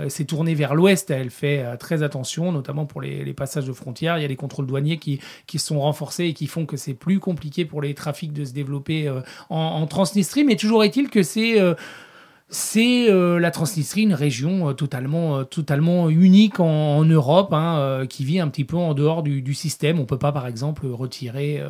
s'est 0.09 0.25
tournée 0.25 0.55
vers 0.55 0.75
l'ouest, 0.75 1.09
elle 1.11 1.29
fait 1.29 1.77
très 1.77 2.03
attention, 2.03 2.51
notamment 2.51 2.85
pour 2.85 3.01
les, 3.01 3.23
les, 3.23 3.33
passages 3.33 3.65
de 3.65 3.73
frontières. 3.73 4.17
Il 4.17 4.21
y 4.21 4.25
a 4.25 4.27
des 4.27 4.35
contrôles 4.35 4.67
douaniers 4.67 4.97
qui, 4.97 5.19
qui 5.45 5.59
sont 5.59 5.79
renforcés 5.79 6.25
et 6.25 6.33
qui 6.33 6.47
font 6.47 6.65
que 6.65 6.77
c'est 6.77 6.93
plus 6.93 7.19
compliqué 7.19 7.65
pour 7.67 7.81
les 7.81 7.93
trafics 7.93 8.33
de 8.33 8.45
se 8.45 8.53
développer 8.53 9.09
en, 9.49 9.57
en 9.57 9.87
Transnistrie. 9.87 10.43
Mais 10.43 10.55
toujours 10.55 10.83
est-il 10.83 11.09
que 11.09 11.23
c'est 11.23 11.59
c'est 12.49 13.11
euh, 13.11 13.39
la 13.39 13.51
Transnistrie, 13.51 14.03
une 14.03 14.13
région 14.13 14.69
euh, 14.69 14.73
totalement, 14.73 15.39
euh, 15.39 15.43
totalement 15.43 16.09
unique 16.09 16.61
en, 16.61 17.03
Europe, 17.03 17.51
hein, 17.51 18.05
qui 18.09 18.23
vit 18.23 18.39
un 18.39 18.47
petit 18.47 18.63
peu 18.63 18.77
en 18.77 18.93
dehors 18.93 19.21
du, 19.21 19.53
système. 19.53 19.99
On 19.99 20.05
peut 20.05 20.17
pas, 20.17 20.31
par 20.31 20.47
exemple, 20.47 20.85
retirer, 20.87 21.61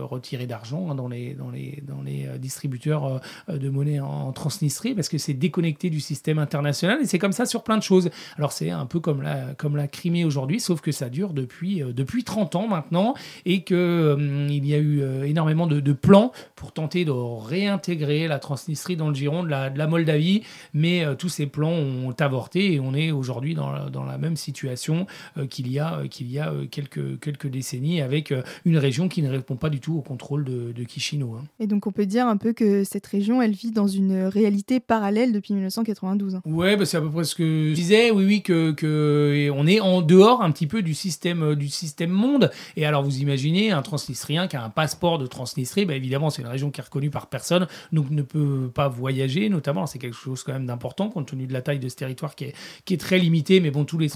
retirer 0.00 0.46
d'argent 0.46 0.90
hein, 0.90 0.94
dans, 0.94 1.08
les, 1.08 1.34
dans, 1.34 1.50
les, 1.50 1.82
dans 1.86 2.02
les 2.02 2.26
distributeurs 2.38 3.20
de 3.48 3.70
monnaie 3.70 4.00
en, 4.00 4.32
Transnistrie 4.32 4.94
parce 4.94 5.08
que 5.08 5.18
c'est 5.18 5.34
déconnecté 5.34 5.90
du 5.90 6.00
système 6.00 6.38
international 6.38 7.00
et 7.02 7.06
c'est 7.06 7.18
comme 7.18 7.32
ça 7.32 7.46
sur 7.46 7.62
plein 7.62 7.76
de 7.76 7.82
choses. 7.82 8.10
Alors 8.36 8.52
c'est 8.52 8.70
un 8.70 8.86
peu 8.86 9.00
comme 9.00 9.22
la, 9.22 9.54
comme 9.54 9.76
la 9.76 9.88
Crimée 9.88 10.24
aujourd'hui, 10.24 10.60
sauf 10.60 10.80
que 10.80 10.92
ça 10.92 11.08
dure 11.08 11.32
depuis, 11.32 11.82
depuis 11.94 12.22
30 12.22 12.54
ans 12.56 12.68
maintenant 12.68 13.14
et 13.44 13.62
qu'il 13.62 13.76
il 13.76 14.66
y 14.66 14.74
a 14.74 14.78
eu 14.78 15.02
énormément 15.24 15.66
de, 15.66 15.92
plans 15.92 16.32
pour 16.54 16.72
tenter 16.72 17.04
de 17.04 17.10
réintégrer 17.10 18.28
la 18.28 18.38
Transnistrie 18.38 18.96
dans 18.96 19.08
le 19.08 19.14
giron 19.14 19.42
de 19.42 19.48
la, 19.48 19.70
de 19.70 19.78
la 19.78 19.86
Moldavie, 19.90 20.42
mais 20.72 21.04
euh, 21.04 21.14
tous 21.14 21.28
ces 21.28 21.46
plans 21.46 21.72
ont 21.72 22.14
avorté 22.18 22.72
et 22.72 22.80
on 22.80 22.94
est 22.94 23.10
aujourd'hui 23.10 23.54
dans, 23.54 23.70
la 23.70 24.18
même 24.18 24.36
situation 24.36 25.06
euh, 25.36 25.46
qu'il 25.46 25.70
y 25.70 25.78
a, 25.78 25.98
euh, 25.98 26.06
qu'il 26.06 26.30
y 26.30 26.38
a 26.38 26.52
quelques, 26.70 27.20
quelques 27.20 27.48
décennies 27.48 28.00
avec 28.00 28.32
une 28.64 28.78
région 28.78 29.08
qui 29.08 29.22
ne 29.22 29.30
répond 29.30 29.56
pas 29.56 29.68
du 29.68 29.80
tout 29.80 29.96
au 29.96 30.00
contrôle 30.00 30.44
de, 30.44 30.72
de 30.72 30.84
Chisinau. 30.88 31.34
Hein. 31.34 31.44
Et 31.58 31.66
donc 31.66 31.86
on 31.86 31.92
peut 31.92 32.06
dire 32.06 32.26
un 32.26 32.36
peu 32.36 32.52
que 32.52 32.84
cette 32.84 33.06
région, 33.06 33.42
elle 33.42 33.52
vit 33.52 33.72
dans 33.72 33.86
une 33.86 34.24
réalité 34.24 34.80
parallèle 34.80 35.32
depuis 35.32 35.52
1992. 35.54 36.36
Hein. 36.36 36.42
Ouais, 36.46 36.76
bah 36.76 36.86
c'est 36.86 36.96
à 36.96 37.00
peu 37.00 37.10
près 37.10 37.24
ce 37.24 37.34
que 37.34 37.68
je 37.70 37.74
disais, 37.74 38.10
oui, 38.10 38.24
oui, 38.24 38.42
que, 38.42 38.72
que 38.72 39.50
on 39.54 39.66
est 39.66 39.80
en 39.80 40.00
dehors 40.00 40.42
un 40.42 40.50
petit 40.50 40.66
peu 40.66 40.82
du 40.82 40.94
système, 40.94 41.54
du 41.54 41.68
système 41.68 42.10
monde. 42.10 42.50
Et 42.76 42.86
alors 42.86 43.02
vous 43.02 43.18
imaginez 43.18 43.72
un 43.72 43.82
transnistrien 43.82 44.48
qui 44.48 44.56
a 44.56 44.64
un 44.64 44.70
passeport 44.70 45.18
de 45.18 45.26
Transnistrie, 45.26 45.84
bah 45.84 45.94
évidemment 45.94 46.30
c'est 46.30 46.42
une 46.42 46.48
région 46.48 46.70
qui 46.70 46.80
est 46.80 46.84
reconnue 46.84 47.10
par 47.10 47.26
personne, 47.26 47.66
donc 47.92 48.10
ne 48.10 48.22
peut 48.22 48.70
pas 48.72 48.88
voyager, 48.88 49.48
notamment 49.48 49.79
c'est 49.86 49.98
quelque 49.98 50.16
chose 50.16 50.42
quand 50.42 50.52
même 50.52 50.66
d'important 50.66 51.08
compte 51.08 51.26
tenu 51.26 51.46
de 51.46 51.52
la 51.52 51.62
taille 51.62 51.78
de 51.78 51.88
ce 51.88 51.96
territoire 51.96 52.34
qui 52.34 52.44
est, 52.44 52.54
qui 52.84 52.94
est 52.94 52.98
très 52.98 53.18
limité. 53.18 53.60
Mais 53.60 53.70
bon, 53.70 53.84
tous 53.84 53.98
les 53.98 54.10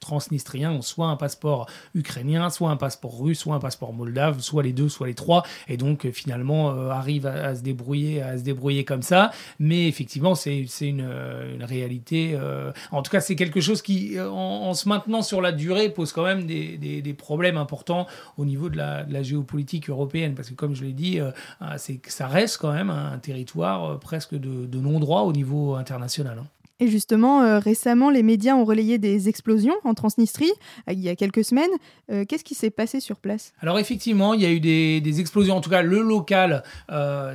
transnistriens 0.00 0.72
ont 0.72 0.82
soit 0.82 1.08
un 1.08 1.16
passeport 1.16 1.68
ukrainien, 1.94 2.50
soit 2.50 2.70
un 2.70 2.76
passeport 2.76 3.20
russe, 3.20 3.38
soit 3.38 3.54
un 3.54 3.60
passeport 3.60 3.92
moldave, 3.92 4.40
soit 4.40 4.62
les 4.62 4.72
deux, 4.72 4.88
soit 4.88 5.06
les 5.06 5.14
trois. 5.14 5.44
Et 5.68 5.76
donc, 5.76 6.10
finalement, 6.10 6.70
euh, 6.70 6.90
arrivent 6.90 7.26
à, 7.26 7.54
se 7.54 7.62
débrouiller, 7.62 8.22
à 8.22 8.38
se 8.38 8.42
débrouiller 8.42 8.84
comme 8.84 9.02
ça. 9.02 9.30
Mais 9.58 9.88
effectivement, 9.88 10.34
c'est 10.34 10.66
une, 10.80 11.00
une, 11.00 11.64
réalité. 11.64 12.32
Euh, 12.34 12.72
en 12.90 13.02
tout 13.02 13.10
cas, 13.10 13.20
c'est 13.20 13.36
quelque 13.36 13.60
chose 13.60 13.82
qui, 13.82 14.18
en, 14.20 14.74
se 14.74 14.88
maintenant 14.88 15.22
sur 15.22 15.40
la 15.40 15.52
durée, 15.52 15.88
pose 15.90 16.12
quand 16.12 16.24
même 16.24 16.46
des, 16.46 16.76
des, 16.76 17.14
problèmes 17.14 17.56
importants 17.56 18.06
au 18.36 18.44
niveau 18.44 18.68
de 18.68 18.76
la, 18.76 19.22
géopolitique 19.22 19.88
européenne. 19.88 20.34
Parce 20.34 20.50
que, 20.50 20.54
comme 20.54 20.74
je 20.74 20.84
l'ai 20.84 20.92
dit, 20.92 21.20
euh, 21.20 21.30
c'est 21.78 22.00
ça 22.08 22.26
reste 22.26 22.58
quand 22.58 22.72
même 22.72 22.90
un 22.90 23.18
territoire 23.18 23.98
presque 23.98 24.34
de 24.34 24.73
non-droit 24.80 25.22
au 25.22 25.32
niveau 25.32 25.74
international. 25.74 26.38
Hein. 26.38 26.46
Et 26.80 26.88
justement, 26.88 27.42
euh, 27.42 27.60
récemment, 27.60 28.10
les 28.10 28.24
médias 28.24 28.56
ont 28.56 28.64
relayé 28.64 28.98
des 28.98 29.28
explosions 29.28 29.76
en 29.84 29.94
Transnistrie, 29.94 30.50
euh, 30.88 30.92
il 30.92 30.98
y 30.98 31.08
a 31.08 31.14
quelques 31.14 31.44
semaines. 31.44 31.70
Euh, 32.10 32.24
qu'est-ce 32.24 32.42
qui 32.42 32.56
s'est 32.56 32.70
passé 32.70 32.98
sur 32.98 33.20
place? 33.20 33.52
Alors 33.60 33.78
effectivement, 33.78 34.34
il 34.34 34.40
y 34.40 34.46
a 34.46 34.50
eu 34.50 34.58
des, 34.58 35.20
explosions. 35.20 35.56
En 35.56 35.60
tout 35.60 35.70
cas, 35.70 35.82
le 35.82 36.02
local 36.02 36.64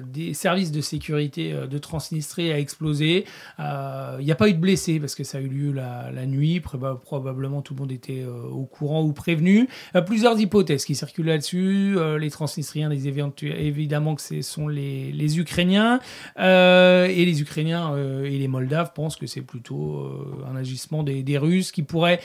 des 0.04 0.34
services 0.34 0.72
de 0.72 0.82
sécurité 0.82 1.54
de 1.54 1.78
Transnistrie 1.78 2.52
a 2.52 2.60
explosé. 2.60 3.26
il 3.58 4.26
n'y 4.26 4.32
a 4.32 4.36
pas 4.36 4.50
eu 4.50 4.54
de 4.54 4.60
blessés 4.60 5.00
parce 5.00 5.16
que 5.16 5.24
ça 5.24 5.38
a 5.38 5.42
eu 5.42 5.48
lieu 5.48 5.72
la, 5.72 6.26
nuit. 6.26 6.60
Probablement 6.60 7.62
tout 7.62 7.74
le 7.74 7.80
monde 7.80 7.92
était 7.94 8.26
au 8.26 8.66
courant 8.66 9.04
ou 9.04 9.14
prévenu. 9.14 9.70
plusieurs 10.06 10.38
hypothèses 10.40 10.84
qui 10.84 10.96
circulent 10.96 11.28
là-dessus. 11.28 11.96
les 12.20 12.30
Transnistriens, 12.30 12.90
les 12.90 13.08
évidemment 13.08 14.16
que 14.16 14.22
ce 14.22 14.42
sont 14.42 14.68
les, 14.68 15.14
les 15.14 15.40
Ukrainiens. 15.40 16.02
et 16.38 17.26
les 17.26 17.42
Ukrainiens 17.42 17.96
et 18.26 18.38
les 18.38 18.48
Moldaves 18.50 18.92
pensent 18.94 19.16
que 19.16 19.28
c'est 19.30 19.42
plutôt 19.42 19.98
euh, 19.98 20.46
un 20.52 20.56
agissement 20.56 21.04
des, 21.04 21.38
Russes 21.38 21.72
qui 21.72 21.84
pourrait 21.84 22.20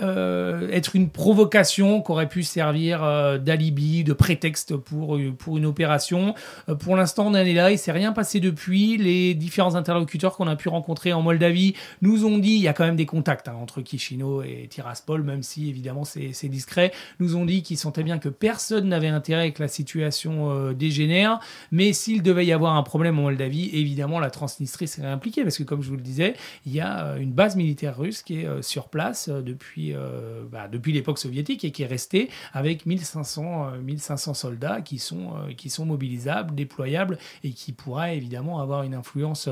euh, 0.00 0.68
être 0.70 0.94
une 0.94 1.08
provocation 1.10 2.02
qui 2.02 2.12
aurait 2.12 2.28
pu 2.28 2.42
servir 2.42 3.02
euh, 3.02 3.38
d'alibi, 3.38 4.04
de 4.04 4.12
prétexte 4.12 4.76
pour, 4.76 5.18
pour 5.38 5.56
une 5.56 5.66
opération. 5.66 6.34
pour 6.78 6.94
l'instant, 6.94 7.26
on 7.26 7.30
en 7.30 7.34
est 7.34 7.52
là, 7.52 7.70
il 7.72 7.78
s'est 7.78 7.90
rien 7.90 8.12
passé 8.12 8.38
depuis. 8.38 8.96
Les 8.96 9.34
différents 9.34 9.74
interlocuteurs 9.74 10.36
qu'on 10.36 10.46
a 10.46 10.56
pu 10.56 10.68
rencontrer 10.68 11.12
en 11.12 11.22
Moldavie 11.22 11.74
nous 12.02 12.24
ont 12.24 12.38
dit, 12.38 12.52
il 12.52 12.62
y 12.62 12.68
a 12.68 12.72
quand 12.72 12.84
même 12.84 12.96
des 12.96 13.06
contacts 13.06 13.48
hein, 13.48 13.56
entre 13.60 13.82
Chisinau 13.84 14.42
et 14.42 14.68
Tiraspol, 14.70 15.22
même 15.22 15.42
si 15.42 15.68
évidemment 15.68 16.04
c'est 16.04 16.48
discret, 16.48 16.92
nous 17.18 17.36
ont 17.36 17.44
dit 17.44 17.62
qu'ils 17.62 17.78
sentaient 17.78 18.04
bien 18.04 18.18
que 18.18 18.28
personne 18.28 18.88
n'avait 18.88 19.08
intérêt 19.08 19.52
que 19.52 19.62
la 19.62 19.68
situation 19.68 20.72
dégénère, 20.72 21.40
mais 21.72 21.92
s'il 21.92 22.22
devait 22.22 22.46
y 22.46 22.52
avoir 22.52 22.76
un 22.76 22.82
problème 22.82 23.18
en 23.18 23.22
Moldavie, 23.22 23.70
évidemment 23.72 24.20
la 24.20 24.30
Transnistrie 24.30 24.86
serait 24.86 25.08
impliquée, 25.08 25.42
parce 25.42 25.58
que 25.58 25.62
comme 25.62 25.82
je 25.82 25.88
vous 25.88 25.96
le 25.96 26.02
disais, 26.02 26.34
il 26.66 26.72
y 26.72 26.80
a 26.80 27.16
une 27.16 27.32
base 27.32 27.56
militaire 27.56 27.96
russe 27.96 28.22
qui 28.22 28.40
est 28.40 28.62
sur 28.62 28.88
place 28.88 29.28
depuis 29.28 29.94
euh, 29.94 30.42
bah, 30.50 30.68
depuis 30.68 30.92
l'époque 30.92 31.18
soviétique 31.18 31.64
et 31.64 31.70
qui 31.70 31.82
est 31.82 31.86
resté 31.86 32.30
avec 32.52 32.86
1500, 32.86 33.78
1500 33.82 34.30
euh, 34.30 34.34
soldats 34.34 34.80
qui 34.80 34.98
sont, 34.98 35.34
euh, 35.36 35.52
qui 35.56 35.70
sont 35.70 35.86
mobilisables, 35.86 36.54
déployables 36.54 37.18
et 37.44 37.50
qui 37.50 37.72
pourraient 37.72 38.16
évidemment 38.16 38.60
avoir 38.60 38.82
une 38.82 38.94
influence 38.94 39.48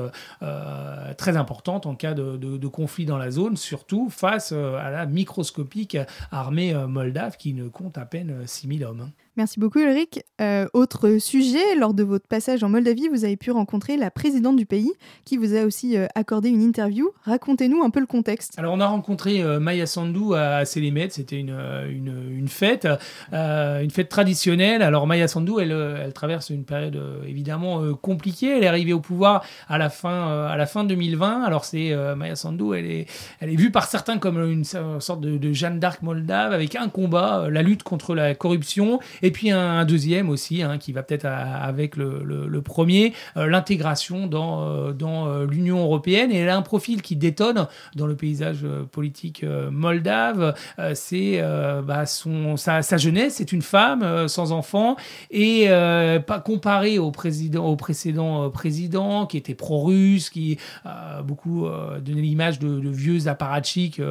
très 1.17 1.37
importante 1.37 1.85
en 1.85 1.95
cas 1.95 2.13
de, 2.13 2.37
de, 2.37 2.67
conflit 2.67 3.05
dans 3.05 3.17
la 3.17 3.31
zone, 3.31 3.57
surtout 3.57 4.09
face 4.09 4.51
à 4.51 4.89
la 4.89 5.05
microscopique 5.05 5.97
armée 6.31 6.73
moldave 6.87 7.37
qui 7.37 7.53
ne 7.53 7.67
compte 7.67 7.97
à 7.97 8.05
peine 8.05 8.45
6000 8.45 8.85
hommes. 8.85 9.11
Merci 9.37 9.59
beaucoup 9.59 9.79
Ulrich. 9.79 10.21
Euh, 10.41 10.67
autre 10.73 11.17
sujet, 11.19 11.75
lors 11.75 11.93
de 11.93 12.03
votre 12.03 12.27
passage 12.27 12.63
en 12.63 12.69
Moldavie, 12.69 13.07
vous 13.07 13.23
avez 13.25 13.37
pu 13.37 13.51
rencontrer 13.51 13.95
la 13.95 14.11
présidente 14.11 14.55
du 14.55 14.65
pays 14.65 14.91
qui 15.23 15.37
vous 15.37 15.55
a 15.55 15.63
aussi 15.63 15.97
euh, 15.97 16.07
accordé 16.15 16.49
une 16.49 16.61
interview. 16.61 17.09
Racontez-nous 17.23 17.83
un 17.83 17.89
peu 17.89 17.99
le 17.99 18.05
contexte. 18.05 18.57
Alors 18.57 18.73
on 18.73 18.79
a 18.79 18.87
rencontré 18.87 19.41
euh, 19.41 19.59
Maya 19.59 19.85
Sandu 19.85 20.33
à 20.35 20.65
Sélémet, 20.65 21.09
c'était 21.11 21.39
une, 21.39 21.55
une, 21.89 22.47
fête, 22.47 22.87
une 23.31 23.91
fête 23.91 24.09
traditionnelle. 24.09 24.81
Alors 24.81 25.07
Maya 25.07 25.27
Sandu, 25.27 25.53
elle, 25.59 25.71
elle 25.71 26.13
traverse 26.13 26.49
une 26.49 26.65
période 26.65 26.99
évidemment 27.27 27.93
compliquée. 27.95 28.57
Elle 28.57 28.63
est 28.63 28.67
arrivée 28.67 28.93
au 28.93 28.99
pouvoir 28.99 29.45
à 29.67 29.77
la 29.77 29.89
fin, 29.89 30.47
à 30.47 30.57
la 30.57 30.65
fin 30.65 30.83
2020. 30.83 31.43
Alors 31.43 31.65
c'est 31.65 31.95
Maya 32.15 32.35
Sandu, 32.35 32.75
elle 32.75 32.85
est, 32.85 33.05
elle 33.39 33.51
est 33.51 33.55
vue 33.55 33.71
par 33.71 33.85
certains 33.85 34.17
comme 34.17 34.39
une 34.51 34.63
sorte 34.63 35.21
de, 35.21 35.37
de 35.37 35.53
Jeanne 35.53 35.79
d'Arc 35.79 36.01
moldave 36.01 36.51
avec 36.51 36.75
un 36.75 36.89
combat, 36.89 37.47
la 37.49 37.61
lutte 37.61 37.83
contre 37.83 38.15
la 38.15 38.35
corruption 38.35 38.99
et 39.21 39.31
puis 39.31 39.51
un, 39.51 39.85
deuxième 39.85 40.29
aussi, 40.29 40.61
hein, 40.61 40.77
qui 40.77 40.91
va 40.91 41.03
peut-être 41.03 41.25
avec 41.25 41.95
le, 41.95 42.61
premier, 42.61 43.13
euh, 43.37 43.47
l'intégration 43.47 44.27
dans, 44.27 44.61
euh, 44.61 44.91
dans 44.91 45.27
euh, 45.27 45.45
l'Union 45.45 45.79
européenne. 45.79 46.31
Et 46.31 46.37
elle 46.37 46.49
a 46.49 46.57
un 46.57 46.61
profil 46.61 47.01
qui 47.01 47.15
détonne 47.15 47.67
dans 47.95 48.07
le 48.07 48.15
paysage 48.15 48.65
politique 48.91 49.45
moldave. 49.71 50.53
c'est 50.93 51.41
bah, 51.85 52.05
son, 52.05 52.57
sa, 52.57 52.81
jeunesse, 52.81 53.35
c'est 53.35 53.51
une 53.51 53.61
femme 53.61 54.27
sans 54.27 54.51
enfant. 54.51 54.95
Et 55.31 55.67
pas 55.67 56.39
comparé 56.39 56.99
au, 56.99 57.11
président, 57.11 57.65
au 57.65 57.75
précédent 57.75 58.49
président 58.49 59.25
qui 59.25 59.37
était 59.37 59.55
pro-russe, 59.55 60.29
qui 60.29 60.57
a 60.85 61.21
beaucoup 61.21 61.67
donné 62.01 62.21
l'image 62.21 62.59
de, 62.59 62.89
vieux 62.89 63.27
apparatchiks 63.27 64.01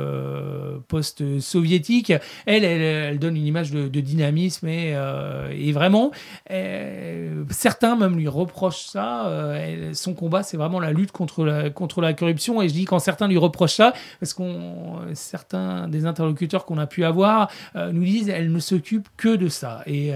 post-soviétiques, 0.89 2.13
elle, 2.47 2.65
elle, 2.65 3.19
donne 3.19 3.37
une 3.37 3.47
image 3.47 3.71
de, 3.71 3.89
de 3.89 4.01
dynamisme 4.01 4.69
et 4.69 4.95
euh, 4.99 5.51
et 5.53 5.73
vraiment, 5.73 6.11
euh, 6.51 7.45
certains 7.51 7.97
même 7.97 8.17
lui 8.17 8.29
reprochent 8.29 8.87
ça. 8.87 9.27
Euh, 9.27 9.93
son 9.95 10.15
combat, 10.15 10.43
c'est 10.43 10.57
vraiment 10.57 10.81
la 10.81 10.93
lutte 10.93 11.13
contre 11.13 11.45
la, 11.45 11.71
contre 11.71 12.01
la 12.01 12.13
corruption. 12.13 12.61
Et 12.63 12.69
je 12.69 12.75
dis 12.75 12.85
quand 12.85 12.99
certains 12.99 13.29
lui 13.29 13.39
reprochent 13.39 13.77
ça, 13.77 13.93
parce 14.21 14.35
qu'on 14.35 14.99
certains 15.15 15.89
des 15.89 16.07
interlocuteurs 16.07 16.65
qu'on 16.65 16.79
a 16.79 16.87
pu 16.87 17.05
avoir 17.05 17.51
nous 17.75 18.05
disent 18.05 18.29
elle 18.29 18.53
ne 18.53 18.59
s'occupe 18.59 19.09
que 19.17 19.37
de 19.37 19.49
ça. 19.49 19.83
Et 19.87 20.13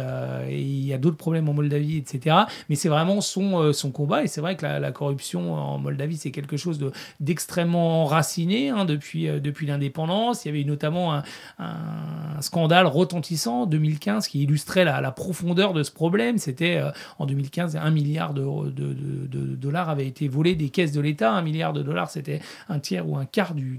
il 0.50 0.86
y 0.86 0.92
a 0.92 0.98
d'autres 0.98 1.16
problèmes 1.16 1.48
en 1.48 1.52
Moldavie, 1.52 1.96
etc. 1.96 2.36
Mais 2.68 2.76
c'est 2.76 2.88
vraiment 2.88 3.20
son, 3.20 3.72
son 3.72 3.90
combat. 3.90 4.24
Et 4.24 4.26
c'est 4.26 4.40
vrai 4.40 4.56
que 4.56 4.64
la, 4.64 4.92
corruption 4.92 5.54
en 5.54 5.78
Moldavie, 5.78 6.16
c'est 6.16 6.30
quelque 6.30 6.56
chose 6.56 6.78
d'extrêmement 7.20 8.02
enraciné 8.02 8.70
hein, 8.70 8.84
depuis, 8.84 9.26
depuis 9.40 9.66
l'indépendance. 9.66 10.44
Il 10.44 10.48
y 10.48 10.50
avait 10.50 10.64
notamment 10.64 11.14
un, 11.14 11.22
un 11.58 12.40
scandale 12.40 12.86
retentissant 12.86 13.62
en 13.62 13.66
2015 13.66 14.28
qui 14.28 14.46
la, 14.76 15.12
profondeur 15.12 15.72
de 15.72 15.82
ce 15.82 15.90
problème. 15.90 16.38
C'était 16.38 16.76
euh, 16.76 16.90
en 17.18 17.26
2015, 17.26 17.76
un 17.76 17.90
milliard 17.90 18.34
de, 18.34 18.42
dollars 19.56 19.90
avait 19.90 20.06
été 20.06 20.28
volé 20.28 20.54
des 20.54 20.70
caisses 20.70 20.92
de 20.92 21.00
l'État. 21.00 21.32
Un 21.32 21.42
milliard 21.42 21.72
de 21.72 21.82
dollars, 21.82 22.10
c'était 22.10 22.40
un 22.68 22.78
tiers 22.78 23.08
ou 23.08 23.16
un 23.16 23.24
quart 23.24 23.54
du, 23.54 23.78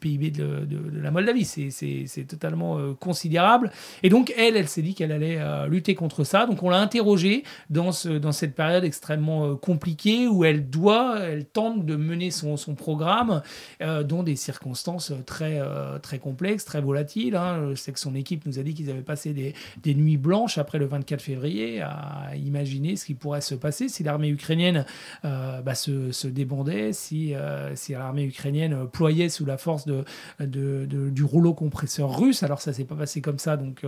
PIB 0.00 0.30
de, 0.30 0.66
la 1.00 1.10
Moldavie. 1.10 1.44
C'est 1.44 2.24
totalement 2.28 2.78
euh, 2.78 2.94
considérable. 2.94 3.70
Et 4.02 4.08
donc, 4.08 4.32
elle, 4.36 4.56
elle 4.56 4.68
s'est 4.68 4.82
dit 4.82 4.94
qu'elle 4.94 5.12
allait 5.12 5.38
euh, 5.38 5.66
lutter 5.66 5.94
contre 5.94 6.24
ça. 6.24 6.46
Donc, 6.46 6.62
on 6.62 6.70
l'a 6.70 6.78
interrogée 6.78 7.44
dans, 7.70 7.92
ce, 7.92 8.08
dans 8.08 8.32
cette 8.32 8.54
période 8.54 8.84
extrêmement 8.84 9.56
compliquée 9.56 10.28
où 10.28 10.44
elle 10.44 10.68
doit, 10.68 11.18
elle 11.20 11.46
tente 11.46 11.86
de 11.86 11.96
mener 11.96 12.30
son, 12.30 12.56
son 12.56 12.74
programme 12.74 13.42
dans 13.80 14.22
des 14.22 14.36
circonstances 14.36 15.12
très, 15.26 15.60
très 16.02 16.18
complexes, 16.18 16.64
très 16.64 16.80
volatiles. 16.80 17.36
Hein. 17.36 17.70
Je 17.70 17.74
sais 17.74 17.92
que 17.92 18.00
son 18.00 18.14
équipe 18.14 18.46
nous 18.46 18.58
a 18.58 18.62
dit 18.62 18.74
qu'ils 18.74 18.90
avaient 18.90 19.00
passé 19.00 19.32
des, 19.32 19.53
des, 19.82 19.94
nuits 19.94 20.16
blanches 20.16 20.58
après 20.58 20.78
le 20.78 20.86
24 20.86 21.20
février 21.20 21.80
à 21.80 22.30
imaginer 22.36 22.96
ce 22.96 23.06
qui 23.06 23.14
pourrait 23.14 23.40
se 23.40 23.54
passer 23.54 23.88
si 23.88 24.02
l'armée 24.02 24.28
ukrainienne 24.28 24.84
bah, 25.22 25.74
se, 25.74 26.26
débandait, 26.26 26.92
si, 26.92 27.34
si 27.74 27.92
l'armée 27.92 28.24
ukrainienne 28.24 28.88
ployait 28.88 29.28
sous 29.28 29.44
la 29.44 29.56
force 29.56 29.86
de, 29.86 30.04
du 30.40 31.22
rouleau 31.22 31.54
compresseur 31.54 32.18
russe. 32.18 32.42
Alors 32.42 32.60
ça 32.60 32.72
s'est 32.72 32.84
pas 32.84 32.96
passé 32.96 33.20
comme 33.20 33.38
ça, 33.38 33.56
donc 33.56 33.82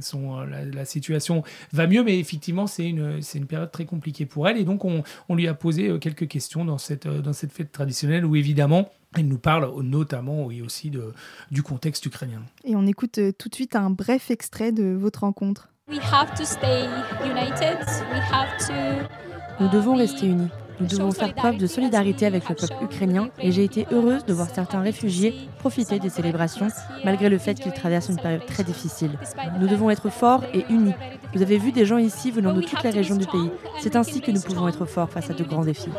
son, 0.00 0.40
la, 0.40 0.84
situation 0.84 1.42
va 1.72 1.86
mieux, 1.86 2.02
mais 2.02 2.18
effectivement 2.18 2.66
c'est 2.66 2.88
une, 2.88 3.20
une 3.34 3.46
période 3.46 3.70
très 3.70 3.84
compliquée 3.84 4.26
pour 4.26 4.48
elle. 4.48 4.58
Et 4.58 4.64
donc 4.64 4.84
on, 4.84 5.02
on 5.28 5.34
lui 5.34 5.48
a 5.48 5.54
posé 5.54 5.98
quelques 6.00 6.28
questions 6.28 6.64
dans 6.64 6.78
cette, 6.78 7.08
dans 7.08 7.32
cette 7.32 7.52
fête 7.52 7.72
traditionnelle 7.72 8.24
où 8.24 8.36
évidemment 8.36 8.90
il 9.18 9.26
nous 9.28 9.38
parle 9.38 9.70
notamment 9.82 10.44
oui, 10.44 10.62
aussi 10.62 10.90
de, 10.90 11.12
du 11.50 11.62
contexte 11.62 12.06
ukrainien. 12.06 12.42
Et 12.64 12.76
on 12.76 12.86
écoute 12.86 13.18
euh, 13.18 13.32
tout 13.32 13.48
de 13.48 13.54
suite 13.54 13.74
un 13.74 13.90
bref 13.90 14.30
extrait 14.30 14.72
de 14.72 14.94
votre 14.94 15.20
rencontre. 15.20 15.68
Nous 19.60 19.68
devons 19.68 19.96
rester 19.96 20.26
unis. 20.26 20.48
Nous 20.80 20.86
devons 20.86 21.12
faire 21.12 21.34
preuve 21.34 21.58
de 21.58 21.66
solidarité 21.66 22.26
avec 22.26 22.48
le 22.48 22.54
peuple 22.54 22.82
ukrainien 22.82 23.28
et 23.38 23.52
j'ai 23.52 23.64
été 23.64 23.86
heureuse 23.92 24.24
de 24.24 24.32
voir 24.32 24.48
certains 24.52 24.80
réfugiés 24.80 25.34
profiter 25.58 25.98
des 25.98 26.08
célébrations 26.08 26.68
malgré 27.04 27.28
le 27.28 27.38
fait 27.38 27.54
qu'ils 27.54 27.72
traversent 27.72 28.08
une 28.08 28.20
période 28.20 28.46
très 28.46 28.64
difficile. 28.64 29.10
Nous 29.58 29.68
devons 29.68 29.90
être 29.90 30.08
forts 30.10 30.44
et 30.54 30.64
unis. 30.70 30.94
Vous 31.34 31.42
avez 31.42 31.58
vu 31.58 31.70
des 31.70 31.84
gens 31.84 31.98
ici 31.98 32.30
venant 32.30 32.52
de 32.52 32.62
toutes 32.62 32.82
les 32.82 32.90
régions 32.90 33.16
du 33.16 33.26
pays. 33.26 33.50
C'est 33.80 33.94
ainsi 33.94 34.20
que 34.20 34.30
nous 34.30 34.40
pouvons 34.40 34.68
être 34.68 34.86
forts 34.86 35.10
face 35.10 35.30
à 35.30 35.34
de 35.34 35.44
grands 35.44 35.64
défis. 35.64 35.90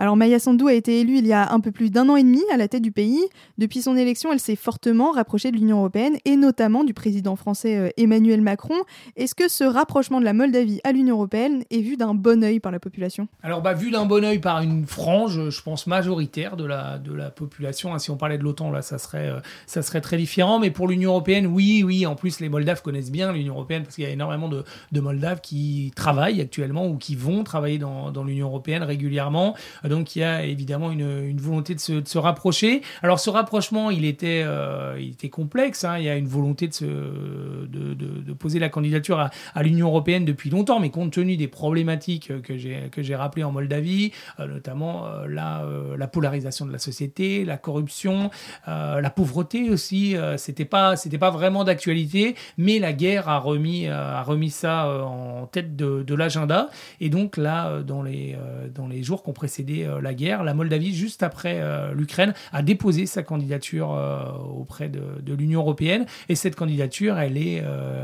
Alors 0.00 0.16
Maya 0.16 0.38
Sandou 0.38 0.68
a 0.68 0.74
été 0.74 1.00
élue 1.00 1.18
il 1.18 1.26
y 1.26 1.32
a 1.32 1.52
un 1.52 1.58
peu 1.58 1.72
plus 1.72 1.90
d'un 1.90 2.08
an 2.08 2.14
et 2.14 2.22
demi 2.22 2.40
à 2.52 2.56
la 2.56 2.68
tête 2.68 2.82
du 2.82 2.92
pays. 2.92 3.20
Depuis 3.58 3.82
son 3.82 3.96
élection, 3.96 4.32
elle 4.32 4.38
s'est 4.38 4.54
fortement 4.54 5.10
rapprochée 5.10 5.50
de 5.50 5.56
l'Union 5.56 5.78
européenne 5.78 6.18
et 6.24 6.36
notamment 6.36 6.84
du 6.84 6.94
président 6.94 7.34
français 7.34 7.76
euh, 7.76 7.88
Emmanuel 7.96 8.40
Macron. 8.40 8.76
Est-ce 9.16 9.34
que 9.34 9.48
ce 9.48 9.64
rapprochement 9.64 10.20
de 10.20 10.24
la 10.24 10.34
Moldavie 10.34 10.80
à 10.84 10.92
l'Union 10.92 11.16
européenne 11.16 11.64
est 11.72 11.80
vu 11.80 11.96
d'un 11.96 12.14
bon 12.14 12.44
œil 12.44 12.60
par 12.60 12.70
la 12.70 12.78
population? 12.78 13.26
Alors 13.42 13.60
bah, 13.60 13.74
vu 13.74 13.90
d'un 13.90 14.06
bon 14.06 14.24
œil 14.24 14.38
par 14.38 14.62
une 14.62 14.86
frange, 14.86 15.50
je 15.50 15.62
pense 15.62 15.88
majoritaire 15.88 16.56
de 16.56 16.64
la, 16.64 16.98
de 16.98 17.12
la 17.12 17.32
population. 17.32 17.92
Hein, 17.92 17.98
si 17.98 18.12
on 18.12 18.16
parlait 18.16 18.38
de 18.38 18.44
l'OTAN, 18.44 18.70
là, 18.70 18.82
ça 18.82 18.98
serait, 18.98 19.28
euh, 19.28 19.40
ça 19.66 19.82
serait 19.82 20.00
très 20.00 20.16
différent. 20.16 20.60
Mais 20.60 20.70
pour 20.70 20.86
l'Union 20.86 21.10
européenne, 21.10 21.48
oui, 21.48 21.82
oui. 21.84 22.06
En 22.06 22.14
plus, 22.14 22.38
les 22.38 22.48
Moldaves 22.48 22.82
connaissent 22.82 23.10
bien 23.10 23.32
l'Union 23.32 23.54
européenne 23.54 23.82
parce 23.82 23.96
qu'il 23.96 24.04
y 24.04 24.06
a 24.06 24.10
énormément 24.10 24.48
de, 24.48 24.62
de, 24.92 25.00
Moldaves 25.00 25.40
qui 25.40 25.90
travaillent 25.96 26.40
actuellement 26.40 26.86
ou 26.86 26.98
qui 26.98 27.16
vont 27.16 27.42
travailler 27.42 27.78
dans, 27.78 28.12
dans 28.12 28.22
l'Union 28.22 28.46
européenne 28.46 28.84
régulièrement. 28.84 29.56
Donc 29.88 30.16
il 30.16 30.20
y 30.20 30.22
a 30.22 30.44
évidemment 30.44 30.90
une, 30.90 31.36
volonté 31.38 31.74
de 31.74 31.80
se, 31.80 32.18
rapprocher. 32.18 32.82
Alors 33.02 33.20
ce 33.20 33.30
rapprochement, 33.30 33.90
il 33.90 34.04
était, 34.04 34.42
euh, 34.44 34.96
il 34.98 35.10
était 35.10 35.28
complexe. 35.28 35.84
Hein. 35.84 35.98
Il 35.98 36.04
y 36.04 36.08
a 36.08 36.16
une 36.16 36.26
volonté 36.26 36.68
de, 36.68 36.74
se, 36.74 36.84
de, 36.84 38.32
poser 38.32 38.58
la 38.58 38.68
candidature 38.68 39.18
à, 39.54 39.62
l'Union 39.62 39.88
européenne 39.88 40.24
depuis 40.24 40.50
longtemps, 40.50 40.80
mais 40.80 40.90
compte 40.90 41.12
tenu 41.12 41.36
des 41.36 41.48
problématiques 41.48 42.30
que 42.42 42.56
j'ai 42.56 42.88
que 42.92 43.02
j'ai 43.02 43.16
rappelées 43.16 43.44
en 43.44 43.52
Moldavie, 43.52 44.12
euh, 44.38 44.46
notamment 44.46 45.06
euh, 45.06 45.26
la, 45.28 45.64
la 45.96 46.06
polarisation 46.06 46.66
de 46.66 46.72
la 46.72 46.78
société, 46.78 47.44
la 47.44 47.56
corruption, 47.56 48.30
la 48.66 49.10
pauvreté 49.10 49.70
aussi, 49.70 50.16
c'était 50.36 50.64
pas 50.64 50.96
c'était 50.96 51.18
pas 51.18 51.30
vraiment 51.30 51.64
d'actualité, 51.64 52.34
mais 52.56 52.78
la 52.78 52.92
guerre 52.92 53.28
a 53.28 53.38
remis 53.38 53.86
a 53.86 54.22
remis 54.22 54.50
ça 54.50 55.04
en 55.04 55.46
tête 55.46 55.76
de, 55.76 56.02
de 56.02 56.14
l'agenda. 56.14 56.68
Et 57.00 57.08
donc 57.08 57.36
là, 57.36 57.82
dans 57.82 58.02
les 58.02 58.36
dans 58.74 58.86
les 58.86 59.02
jours 59.02 59.22
qui 59.22 59.30
ont 59.30 59.34
précédé 59.34 59.77
euh, 59.84 60.00
la 60.00 60.14
guerre, 60.14 60.44
la 60.44 60.54
Moldavie, 60.54 60.94
juste 60.94 61.22
après 61.22 61.58
euh, 61.60 61.92
l'Ukraine, 61.92 62.34
a 62.52 62.62
déposé 62.62 63.06
sa 63.06 63.22
candidature 63.22 63.94
euh, 63.94 64.24
auprès 64.56 64.88
de, 64.88 65.34
l'Union 65.34 65.60
européenne. 65.60 66.06
Et 66.28 66.34
cette 66.34 66.56
candidature, 66.56 67.18
elle 67.18 67.36
est, 67.36 67.62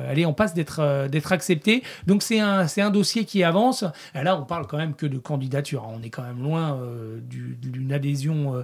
elle 0.08 0.18
est 0.18 0.24
en 0.24 0.32
passe 0.32 0.54
d'être 0.54 1.32
acceptée. 1.32 1.82
Donc 2.06 2.22
c'est 2.22 2.38
un, 2.38 2.90
dossier 2.90 3.24
qui 3.24 3.42
avance. 3.42 3.84
Là, 4.14 4.38
on 4.38 4.44
parle 4.44 4.66
quand 4.66 4.76
même 4.76 4.94
que 4.94 5.06
de 5.06 5.18
candidature. 5.18 5.88
On 5.88 6.02
est 6.02 6.10
quand 6.10 6.22
même 6.22 6.42
loin 6.42 6.78
d'une 7.28 7.92
adhésion 7.92 8.62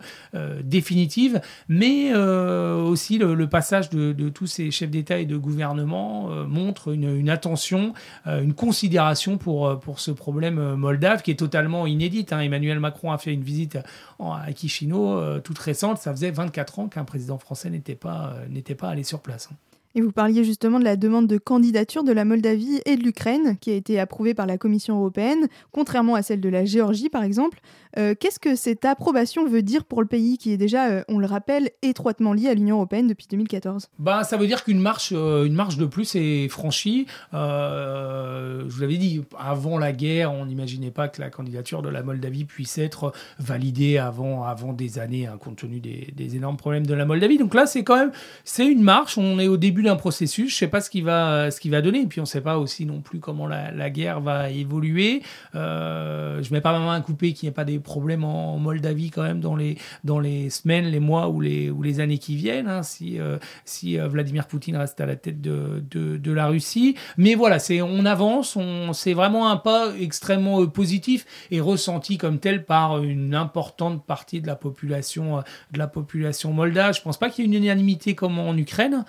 définitive. 0.62 1.40
Mais 1.68 2.14
aussi, 2.14 3.18
le, 3.18 3.49
passage 3.49 3.90
de, 3.90 4.29
tous 4.29 4.46
ces 4.46 4.70
chefs 4.70 4.90
d'État 4.90 5.18
et 5.18 5.27
de 5.27 5.37
gouvernement 5.37 6.29
montre 6.46 6.92
une, 6.92 7.29
attention, 7.31 7.94
une 8.27 8.55
considération 8.55 9.38
pour, 9.38 9.81
pour 9.81 9.99
ce 10.01 10.11
problème 10.11 10.75
moldave 10.75 11.23
qui 11.23 11.31
est 11.31 11.38
totalement 11.38 11.87
inédite. 11.87 12.33
Hein. 12.33 12.40
Emmanuel 12.40 12.79
Macron 12.81 13.00
a 13.09 13.19
fait 13.19 13.33
une 13.33 13.43
visite 13.43 13.79
à 14.19 14.47
Chisinau 14.55 15.17
euh, 15.17 15.41
toute 15.41 15.59
récente. 15.59 15.99
Ça 15.99 16.13
faisait 16.13 16.31
24 16.31 16.79
ans 16.79 16.89
qu'un 16.89 17.05
président 17.05 17.39
français 17.39 17.71
n'était 17.71 17.95
pas, 17.95 18.35
euh, 18.35 18.47
n'était 18.49 18.75
pas 18.75 18.89
allé 18.89 19.03
sur 19.03 19.21
place. 19.21 19.49
Hein. 19.51 19.57
Et 19.95 20.01
vous 20.01 20.13
parliez 20.13 20.45
justement 20.45 20.79
de 20.79 20.85
la 20.85 20.97
demande 20.97 21.27
de 21.27 21.37
candidature 21.37 22.05
de 22.05 22.13
la 22.13 22.25
Moldavie 22.25 22.81
et 22.87 22.97
de 22.97 23.03
l'Ukraine, 23.03 23.57
qui 23.61 23.73
a 23.73 23.75
été 23.75 23.99
approuvée 23.99 24.35
par 24.35 24.47
la 24.47 24.57
Commission 24.57 24.99
européenne, 24.99 25.49
contrairement 25.73 26.15
à 26.15 26.23
celle 26.23 26.41
de 26.41 26.49
la 26.49 26.65
Géorgie 26.65 27.09
par 27.09 27.25
exemple. 27.25 27.61
Euh, 27.98 28.14
qu'est-ce 28.18 28.38
que 28.38 28.55
cette 28.55 28.85
approbation 28.85 29.48
veut 29.48 29.62
dire 29.62 29.85
pour 29.85 30.00
le 30.00 30.07
pays 30.07 30.38
qui 30.38 30.53
est 30.53 30.57
déjà, 30.57 30.88
euh, 30.90 31.03
on 31.09 31.18
le 31.18 31.26
rappelle, 31.26 31.70
étroitement 31.83 32.33
lié 32.33 32.48
à 32.48 32.55
l'Union 32.55 32.76
européenne 32.76 33.09
depuis 33.09 33.26
2014 33.29 33.88
bah, 33.98 34.24
Ça 34.24 34.37
veut 34.37 34.46
dire 34.46 34.64
qu'une 34.64 34.81
marche, 34.81 35.12
euh, 35.14 35.44
une 35.44 35.55
marche 35.55 35.76
de 35.76 35.87
plus 35.87 36.14
est 36.14 36.48
franchie. 36.48 37.07
je 37.33 38.68
vous 38.68 38.81
l'avais 38.81 38.96
dit, 38.96 39.22
avant 39.38 39.79
la 39.79 39.92
guerre, 39.92 40.33
on 40.33 40.46
n'imaginait 40.46 40.90
pas 40.90 41.09
que 41.09 41.20
la 41.20 41.31
candidature 41.31 41.83
de 41.83 41.88
la 41.88 42.03
Moldavie 42.03 42.44
puisse 42.44 42.79
être 42.79 43.12
validée 43.38 43.98
avant, 43.98 44.44
avant 44.44 44.72
des 44.72 44.98
années, 44.98 45.26
hein, 45.26 45.37
compte 45.38 45.57
tenu 45.57 45.81
des, 45.81 46.37
énormes 46.37 46.57
problèmes 46.57 46.87
de 46.87 46.94
la 46.94 47.05
Moldavie. 47.05 47.38
Donc 47.38 47.55
là, 47.55 47.66
c'est 47.66 47.83
quand 47.83 47.96
même 47.96 48.12
c'est 48.44 48.66
une 48.66 48.83
marche. 48.83 49.18
On 49.18 49.40
est 49.40 49.48
au 49.48 49.57
début 49.57 49.83
d'un 49.83 49.96
processus. 49.96 50.53
Je 50.53 50.57
sais 50.57 50.68
pas 50.68 50.81
ce 50.81 50.90
qui 50.90 51.03
va 51.03 51.50
ce 51.50 51.59
qui 51.61 51.70
va 51.70 51.83
donner. 51.83 52.03
Et 52.03 52.07
puis 52.07 52.20
on 52.20 52.24
sait 52.24 52.40
pas 52.40 52.59
aussi 52.59 52.87
non 52.87 53.00
plus 53.00 53.18
comment 53.18 53.48
la, 53.48 53.72
la 53.72 53.90
guerre 53.90 54.20
va 54.20 54.50
évoluer. 54.50 55.22
Je 55.55 56.53
mets 56.53 56.61
pas 56.61 56.72
ma 56.72 56.79
main 56.79 56.94
à 56.94 57.00
couper 57.00 57.33
qu'il 57.33 57.48
n'y 57.48 57.50
ait 57.50 57.55
pas 57.55 57.64
des 57.64 57.80
problèmes 57.81 58.25
en, 58.25 58.59
Moldavie 58.59 59.11
quand 59.11 59.23
même 59.23 59.40
dans 59.40 59.57
les 59.57 59.79
dans 60.05 60.19
les 60.19 60.51
semaines, 60.51 60.87
les 60.87 61.01
mois 61.01 61.29
ou 61.29 61.40
les 61.40 61.71
ou 61.71 61.83
les 61.83 62.01
années 62.01 62.19
qui 62.19 62.37
viennent. 62.37 62.69
Hein, 62.69 62.83
si 62.83 63.19
euh, 63.19 63.38
si 63.64 63.99
euh, 63.99 64.09
Vladimir 64.09 64.47
Poutine 64.47 64.77
reste 64.77 65.01
à 65.01 65.07
la 65.07 65.16
tête 65.16 65.40
de, 65.40 65.83
de, 65.90 66.33
la 66.33 66.47
Russie. 66.47 66.97
Mais 67.16 67.35
voilà, 67.35 67.59
on 67.83 68.07
avance. 68.07 68.57
C'est 68.93 69.14
vraiment 69.14 69.51
un 69.51 69.57
pas 69.57 69.93
extrêmement 69.99 70.62
euh, 70.62 70.66
positif 70.66 71.27
et 71.51 71.61
ressenti 71.61 72.19
comme 72.19 72.38
tel 72.38 72.64
par 72.64 73.03
une 73.03 73.35
importante 73.35 74.05
partie 74.05 74.40
de 74.40 74.47
la 74.47 74.57
population 74.57 75.43
de 75.73 75.79
la 75.79 75.88
population 75.88 76.53
moldave. 76.53 76.95
Je 76.95 77.03
pense 77.03 77.19
pas 77.19 77.31
qu'il 77.31 77.45
y 77.45 77.49
ait 77.49 77.51
une 77.51 77.64
unanimité 77.64 78.14
comme 78.14 78.38
en 78.38 78.57
Ukraine. 78.57 79.05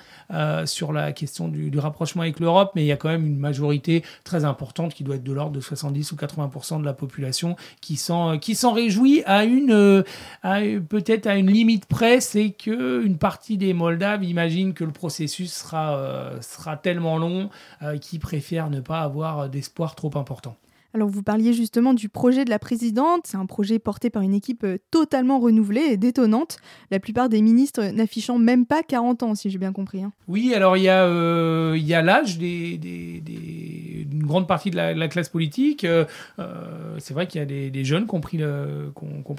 Sur 0.65 0.93
la 0.93 1.11
question 1.11 1.47
du, 1.47 1.77
rapprochement 1.77 2.21
avec 2.21 2.39
l'Europe, 2.39 2.71
mais 2.75 2.83
il 2.83 2.87
y 2.87 2.91
a 2.91 2.97
quand 2.97 3.09
même 3.09 3.25
une 3.25 3.37
majorité 3.37 4.03
très 4.23 4.45
importante 4.45 4.93
qui 4.93 5.03
doit 5.03 5.15
être 5.15 5.23
de 5.23 5.33
l'ordre 5.33 5.51
de 5.51 5.59
70 5.59 6.11
ou 6.11 6.15
80% 6.15 6.79
de 6.79 6.85
la 6.85 6.93
population 6.93 7.55
qui 7.81 7.95
s'en 7.97 8.37
qui 8.39 8.55
s'en 8.61 8.73
réjouit 8.73 9.23
à 9.25 9.43
une 9.43 9.71
euh, 9.71 10.03
peut-être 10.87 11.27
à 11.27 11.35
une 11.35 11.49
limite 11.49 11.85
près, 11.87 12.21
c'est 12.21 12.51
que 12.51 13.03
une 13.03 13.17
partie 13.17 13.57
des 13.57 13.73
Moldaves 13.73 14.23
imagine 14.23 14.73
que 14.73 14.83
le 14.83 14.91
processus 14.91 15.51
sera 15.51 15.97
euh, 15.97 16.41
sera 16.41 16.77
tellement 16.77 17.17
long 17.17 17.49
euh, 17.81 17.97
qu'ils 17.97 18.19
préfèrent 18.19 18.69
ne 18.69 18.79
pas 18.79 19.01
avoir 19.01 19.49
d'espoir 19.49 19.95
trop 19.95 20.11
important. 20.15 20.55
Alors 20.93 21.07
vous 21.07 21.23
parliez 21.23 21.53
justement 21.53 21.93
du 21.93 22.09
projet 22.09 22.43
de 22.43 22.49
la 22.49 22.59
présidente, 22.59 23.21
c'est 23.23 23.37
un 23.37 23.45
projet 23.45 23.79
porté 23.79 24.09
par 24.09 24.23
une 24.23 24.33
équipe 24.33 24.65
euh, 24.65 24.77
totalement 24.91 25.39
renouvelée 25.39 25.87
et 25.91 25.95
détonnante, 25.97 26.57
la 26.91 26.99
plupart 26.99 27.29
des 27.29 27.41
ministres 27.41 27.81
n'affichant 27.93 28.37
même 28.37 28.65
pas 28.65 28.83
40 28.83 29.23
ans 29.23 29.35
si 29.35 29.49
j'ai 29.49 29.57
bien 29.57 29.71
compris. 29.71 30.03
Hein. 30.03 30.11
Oui, 30.27 30.53
alors 30.53 30.75
il 30.75 30.83
y 30.83 30.89
a, 30.89 31.05
euh, 31.05 32.01
l'âge 32.01 32.37
d'une 32.37 34.25
grande 34.25 34.49
partie 34.49 34.69
de 34.69 34.75
la, 34.75 35.07
classe 35.07 35.29
politique. 35.29 35.85
Euh, 35.85 36.05
c'est 36.97 37.13
vrai 37.13 37.27
qu'il 37.27 37.39
y 37.39 37.41
a 37.41 37.45
des, 37.45 37.83
jeunes 37.83 38.05
qui 38.05 38.15
ont 38.15 38.19
pris, 38.19 38.37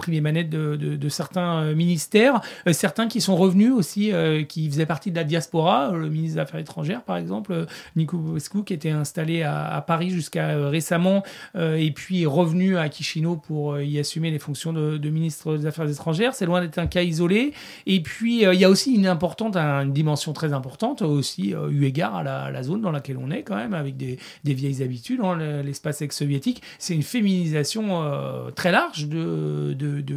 les 0.09 0.21
manettes 0.21 0.51
de, 0.51 1.09
certains 1.09 1.73
ministères, 1.75 2.41
certains 2.73 3.09
qui 3.09 3.21
sont 3.21 3.37
revenus 3.37 3.73
aussi, 3.73 4.12
qui 4.49 4.71
faisaient 4.71 4.87
partie 4.87 5.11
de 5.11 5.17
la 5.17 5.25
diaspora, 5.25 5.91
le 5.93 6.09
ministre 6.09 6.37
des 6.37 6.41
Affaires 6.41 6.61
étrangères 6.61 7.03
par 7.03 7.17
exemple, 7.17 7.67
Nico 7.97 8.17
Boscu 8.19 8.65
qui 8.65 8.75
était 8.75 8.91
installé 8.91 9.43
à, 9.43 9.83
Paris 9.87 10.11
jusqu'à 10.11 10.69
récemment 10.69 11.23
et 11.55 11.90
puis 11.90 12.26
revenu 12.26 12.76
à 12.76 12.88
Kishino 12.88 13.37
pour 13.37 13.74
euh, 13.74 13.85
y 13.85 13.98
assumer 13.98 14.31
les 14.31 14.38
fonctions 14.38 14.72
de, 14.72 15.11
ministre 15.11 15.57
des 15.57 15.66
Affaires 15.66 15.88
étrangères. 15.88 16.35
C'est 16.35 16.46
loin 16.46 16.61
d'être 16.61 16.78
un 16.78 16.87
cas 16.87 17.02
isolé. 17.02 17.52
Et 17.87 18.00
puis 18.00 18.46
euh, 18.46 18.55
il 18.55 18.61
y 18.61 18.64
a 18.64 18.70
aussi 18.70 18.94
une 18.94 19.07
importante, 19.07 19.57
une 19.57 19.92
dimension 19.92 20.33
très 20.33 20.52
importante 20.52 21.02
aussi 21.02 21.55
eu 21.70 21.85
égard 21.85 22.16
à 22.16 22.50
la, 22.50 22.62
zone 22.62 22.81
dans 22.81 22.92
laquelle 22.92 23.18
on 23.18 23.31
est 23.31 23.42
quand 23.42 23.57
même, 23.57 23.74
avec 23.74 23.96
des, 23.96 24.18
vieilles 24.44 24.83
habitudes, 24.83 25.20
hein, 25.22 25.62
l'espace 25.62 26.02
ex-soviétique. 26.02 26.62
C'est 26.78 26.94
une 26.94 27.02
féminisation 27.02 28.02
très 28.55 28.70
large 28.70 29.09
de, 29.09 29.74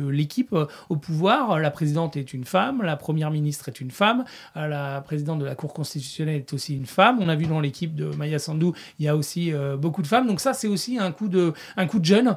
l'équipe 0.09 0.55
au 0.89 0.95
pouvoir. 0.95 1.59
La 1.59 1.71
présidente 1.71 2.17
est 2.17 2.33
une 2.33 2.45
femme, 2.45 2.81
la 2.83 2.95
première 2.95 3.31
ministre 3.31 3.69
est 3.69 3.81
une 3.81 3.91
femme, 3.91 4.25
la 4.55 5.01
présidente 5.01 5.39
de 5.39 5.45
la 5.45 5.55
Cour 5.55 5.73
constitutionnelle 5.73 6.37
est 6.37 6.53
aussi 6.53 6.75
une 6.75 6.85
femme. 6.85 7.19
On 7.19 7.29
a 7.29 7.35
vu 7.35 7.45
dans 7.45 7.59
l'équipe 7.59 7.95
de 7.95 8.05
Maya 8.15 8.39
Sandu, 8.39 8.67
il 8.99 9.05
y 9.05 9.07
a 9.07 9.15
aussi 9.15 9.51
beaucoup 9.77 10.01
de 10.01 10.07
femmes. 10.07 10.27
Donc 10.27 10.39
ça, 10.39 10.53
c'est 10.53 10.67
aussi 10.67 10.97
un 10.97 11.11
coup 11.15 11.27
de, 11.27 11.53
un 11.77 11.87
coup 11.87 11.99
de 11.99 12.05
jeune 12.05 12.35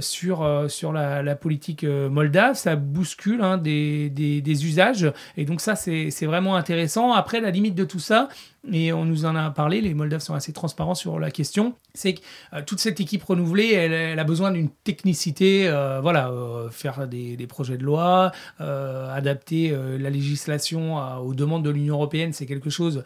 sur, 0.00 0.64
sur 0.68 0.92
la, 0.92 1.36
politique 1.36 1.84
moldave. 1.84 2.54
Ça 2.56 2.76
bouscule 2.76 3.42
hein, 3.42 3.58
des, 3.58 4.10
des, 4.10 4.40
des 4.40 4.66
usages. 4.66 5.12
Et 5.36 5.44
donc 5.44 5.60
ça, 5.60 5.76
c'est 5.76 6.26
vraiment 6.26 6.56
intéressant. 6.56 7.12
Après, 7.12 7.40
la 7.40 7.50
limite 7.50 7.74
de 7.74 7.84
tout 7.84 7.98
ça, 7.98 8.28
et 8.72 8.92
on 8.92 9.04
nous 9.04 9.24
en 9.24 9.36
a 9.36 9.50
parlé, 9.50 9.80
les 9.80 9.94
Moldaves 9.94 10.20
sont 10.20 10.34
assez 10.34 10.52
transparents 10.52 10.94
sur 10.94 11.18
la 11.18 11.30
question, 11.30 11.74
c'est 11.94 12.14
que 12.14 12.20
euh, 12.52 12.62
toute 12.66 12.80
cette 12.80 13.00
équipe 13.00 13.22
renouvelée, 13.22 13.72
elle, 13.72 14.18
a 14.18 14.24
besoin 14.24 14.50
d'une 14.50 14.68
technicité, 14.84 15.68
euh, 15.68 16.00
voilà, 16.00 16.30
euh, 16.30 16.68
faire 16.70 17.06
des, 17.06 17.36
projets 17.46 17.76
de 17.76 17.84
loi, 17.84 18.32
adapter 18.58 19.74
la 19.98 20.10
législation 20.10 20.96
aux 21.20 21.32
demandes 21.32 21.64
de 21.64 21.70
l'Union 21.70 21.94
européenne, 21.94 22.32
c'est 22.32 22.44
quelque 22.44 22.70
chose 22.70 23.04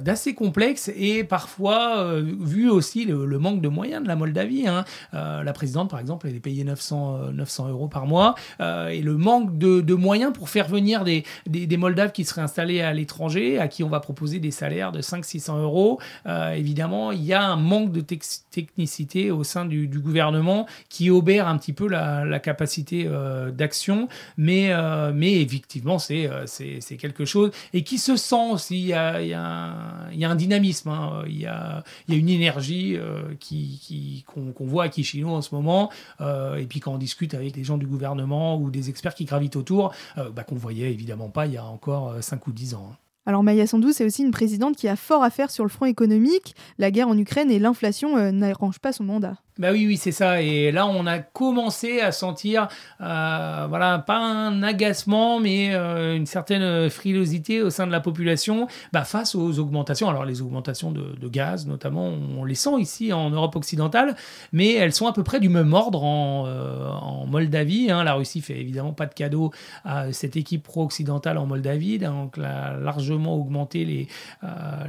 d'assez 0.00 0.34
complexe 0.34 0.90
et 0.96 1.24
parfois, 1.24 2.20
vu 2.20 2.70
aussi 2.70 3.04
le, 3.04 3.38
manque 3.38 3.60
de 3.60 3.68
moyens 3.68 4.02
de 4.04 4.08
la 4.08 4.14
Moldavie, 4.14 4.68
hein, 4.68 4.84
la 5.12 5.52
présidente, 5.52 5.90
par 5.90 5.98
exemple, 5.98 6.28
elle 6.28 6.36
est 6.36 6.40
payée 6.40 6.62
900, 6.62 7.32
900 7.32 7.68
euros 7.70 7.88
par 7.88 8.06
mois, 8.06 8.36
et 8.60 9.02
le 9.02 9.16
manque 9.16 9.58
de, 9.58 9.94
moyens 9.94 10.32
pour 10.32 10.48
faire 10.48 10.68
venir 10.68 11.02
des, 11.02 11.24
des 11.46 11.76
Moldaves 11.76 12.12
qui 12.12 12.24
seraient 12.24 12.42
installés 12.42 12.82
à 12.82 12.92
l'étranger, 12.92 13.58
à 13.58 13.66
qui 13.66 13.82
on 13.82 13.88
va 13.88 13.98
proposer 13.98 14.38
des 14.38 14.52
salaires 14.52 14.75
de 14.76 15.00
500-600 15.00 15.60
euros, 15.60 15.98
euh, 16.26 16.52
évidemment, 16.52 17.12
il 17.12 17.24
y 17.24 17.32
a 17.32 17.42
un 17.42 17.56
manque 17.56 17.92
de 17.92 18.00
technicité 18.00 19.30
au 19.30 19.44
sein 19.44 19.64
du, 19.64 19.86
gouvernement 19.96 20.66
qui 20.88 21.10
obère 21.10 21.48
un 21.48 21.56
petit 21.56 21.72
peu 21.72 21.88
la, 21.88 22.38
capacité 22.38 23.06
euh, 23.06 23.50
d'action, 23.50 24.08
mais, 24.36 24.68
euh, 24.70 25.10
mais 25.14 25.40
effectivement, 25.40 25.98
c'est 25.98 26.28
c'est 26.46 26.96
quelque 26.96 27.24
chose 27.24 27.50
et 27.72 27.82
qui 27.82 27.98
se 27.98 28.16
sent 28.16 28.52
aussi. 28.52 28.80
Il 28.80 28.86
y 28.86 28.92
a, 28.92 29.16
un, 29.16 30.34
dynamisme, 30.34 30.90
hein. 30.90 31.24
il, 31.26 31.40
y 31.40 31.46
a, 31.46 31.82
une 32.08 32.28
énergie 32.28 32.98
qui 33.40 34.24
qu'on 34.26 34.66
voit 34.66 34.84
à 34.84 34.88
Kishino 34.88 35.30
en 35.30 35.42
ce 35.42 35.54
moment, 35.54 35.90
et 36.20 36.66
puis 36.68 36.80
quand 36.80 36.92
on 36.92 36.98
discute 36.98 37.34
avec 37.34 37.52
des 37.52 37.64
gens 37.64 37.78
du 37.78 37.86
gouvernement 37.86 38.58
ou 38.58 38.70
des 38.70 38.90
experts 38.90 39.14
qui 39.14 39.24
gravitent 39.24 39.56
autour, 39.56 39.94
bah, 40.16 40.44
qu'on 40.44 40.56
voyait 40.56 40.92
évidemment 40.92 41.28
pas 41.28 41.46
il 41.46 41.54
y 41.54 41.56
a 41.58 41.64
encore 41.64 42.22
5 42.22 42.46
ou 42.46 42.52
10 42.52 42.74
ans. 42.74 42.90
Hein. 42.92 42.96
Alors 43.26 43.42
Maya 43.42 43.66
Sandu, 43.66 43.92
c'est 43.92 44.04
aussi 44.04 44.22
une 44.22 44.30
présidente 44.30 44.76
qui 44.76 44.86
a 44.86 44.94
fort 44.94 45.24
à 45.24 45.30
faire 45.30 45.50
sur 45.50 45.64
le 45.64 45.70
front 45.70 45.86
économique. 45.86 46.54
La 46.78 46.92
guerre 46.92 47.08
en 47.08 47.18
Ukraine 47.18 47.50
et 47.50 47.58
l'inflation 47.58 48.16
euh, 48.16 48.30
n'arrangent 48.30 48.78
pas 48.78 48.92
son 48.92 49.02
mandat. 49.02 49.36
Bah 49.58 49.68
oui, 49.72 49.86
oui, 49.86 49.96
c'est 49.96 50.12
ça. 50.12 50.42
Et 50.42 50.70
là, 50.70 50.86
on 50.86 51.06
a 51.06 51.18
commencé 51.18 52.00
à 52.00 52.12
sentir, 52.12 52.68
euh, 53.00 53.66
voilà, 53.70 53.98
pas 53.98 54.18
un 54.18 54.62
agacement, 54.62 55.40
mais 55.40 55.74
euh, 55.74 56.14
une 56.14 56.26
certaine 56.26 56.90
frilosité 56.90 57.62
au 57.62 57.70
sein 57.70 57.86
de 57.86 57.92
la 57.92 58.00
population 58.00 58.68
bah, 58.92 59.04
face 59.04 59.34
aux 59.34 59.58
augmentations. 59.58 60.10
Alors, 60.10 60.26
les 60.26 60.42
augmentations 60.42 60.92
de, 60.92 61.28
gaz, 61.28 61.66
notamment, 61.66 62.06
on 62.06 62.44
les 62.44 62.54
sent 62.54 62.78
ici 62.78 63.14
en 63.14 63.30
Europe 63.30 63.56
occidentale, 63.56 64.14
mais 64.52 64.74
elles 64.74 64.92
sont 64.92 65.06
à 65.06 65.14
peu 65.14 65.24
près 65.24 65.40
du 65.40 65.48
même 65.48 65.72
ordre 65.72 66.04
en, 66.04 66.44
euh, 66.46 67.26
Moldavie. 67.26 67.90
Hein. 67.90 68.04
La 68.04 68.12
Russie 68.12 68.42
fait 68.42 68.60
évidemment 68.60 68.92
pas 68.92 69.06
de 69.06 69.14
cadeau 69.14 69.52
à 69.86 70.12
cette 70.12 70.36
équipe 70.36 70.64
pro-occidentale 70.64 71.38
en 71.38 71.46
Moldavie, 71.46 71.98
donc 71.98 72.34
elle 72.36 72.44
a 72.44 72.76
largement 72.76 73.34
augmenté 73.36 73.84
les, 73.86 74.08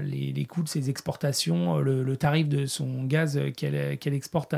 les, 0.02 0.46
coûts 0.46 0.64
de 0.64 0.68
ses 0.68 0.90
exportations, 0.90 1.78
le, 1.78 2.18
tarif 2.18 2.50
de 2.50 2.66
son 2.66 3.04
gaz 3.04 3.40
qu'elle 3.56 3.98
qu'elle 3.98 4.14
exporte 4.14 4.54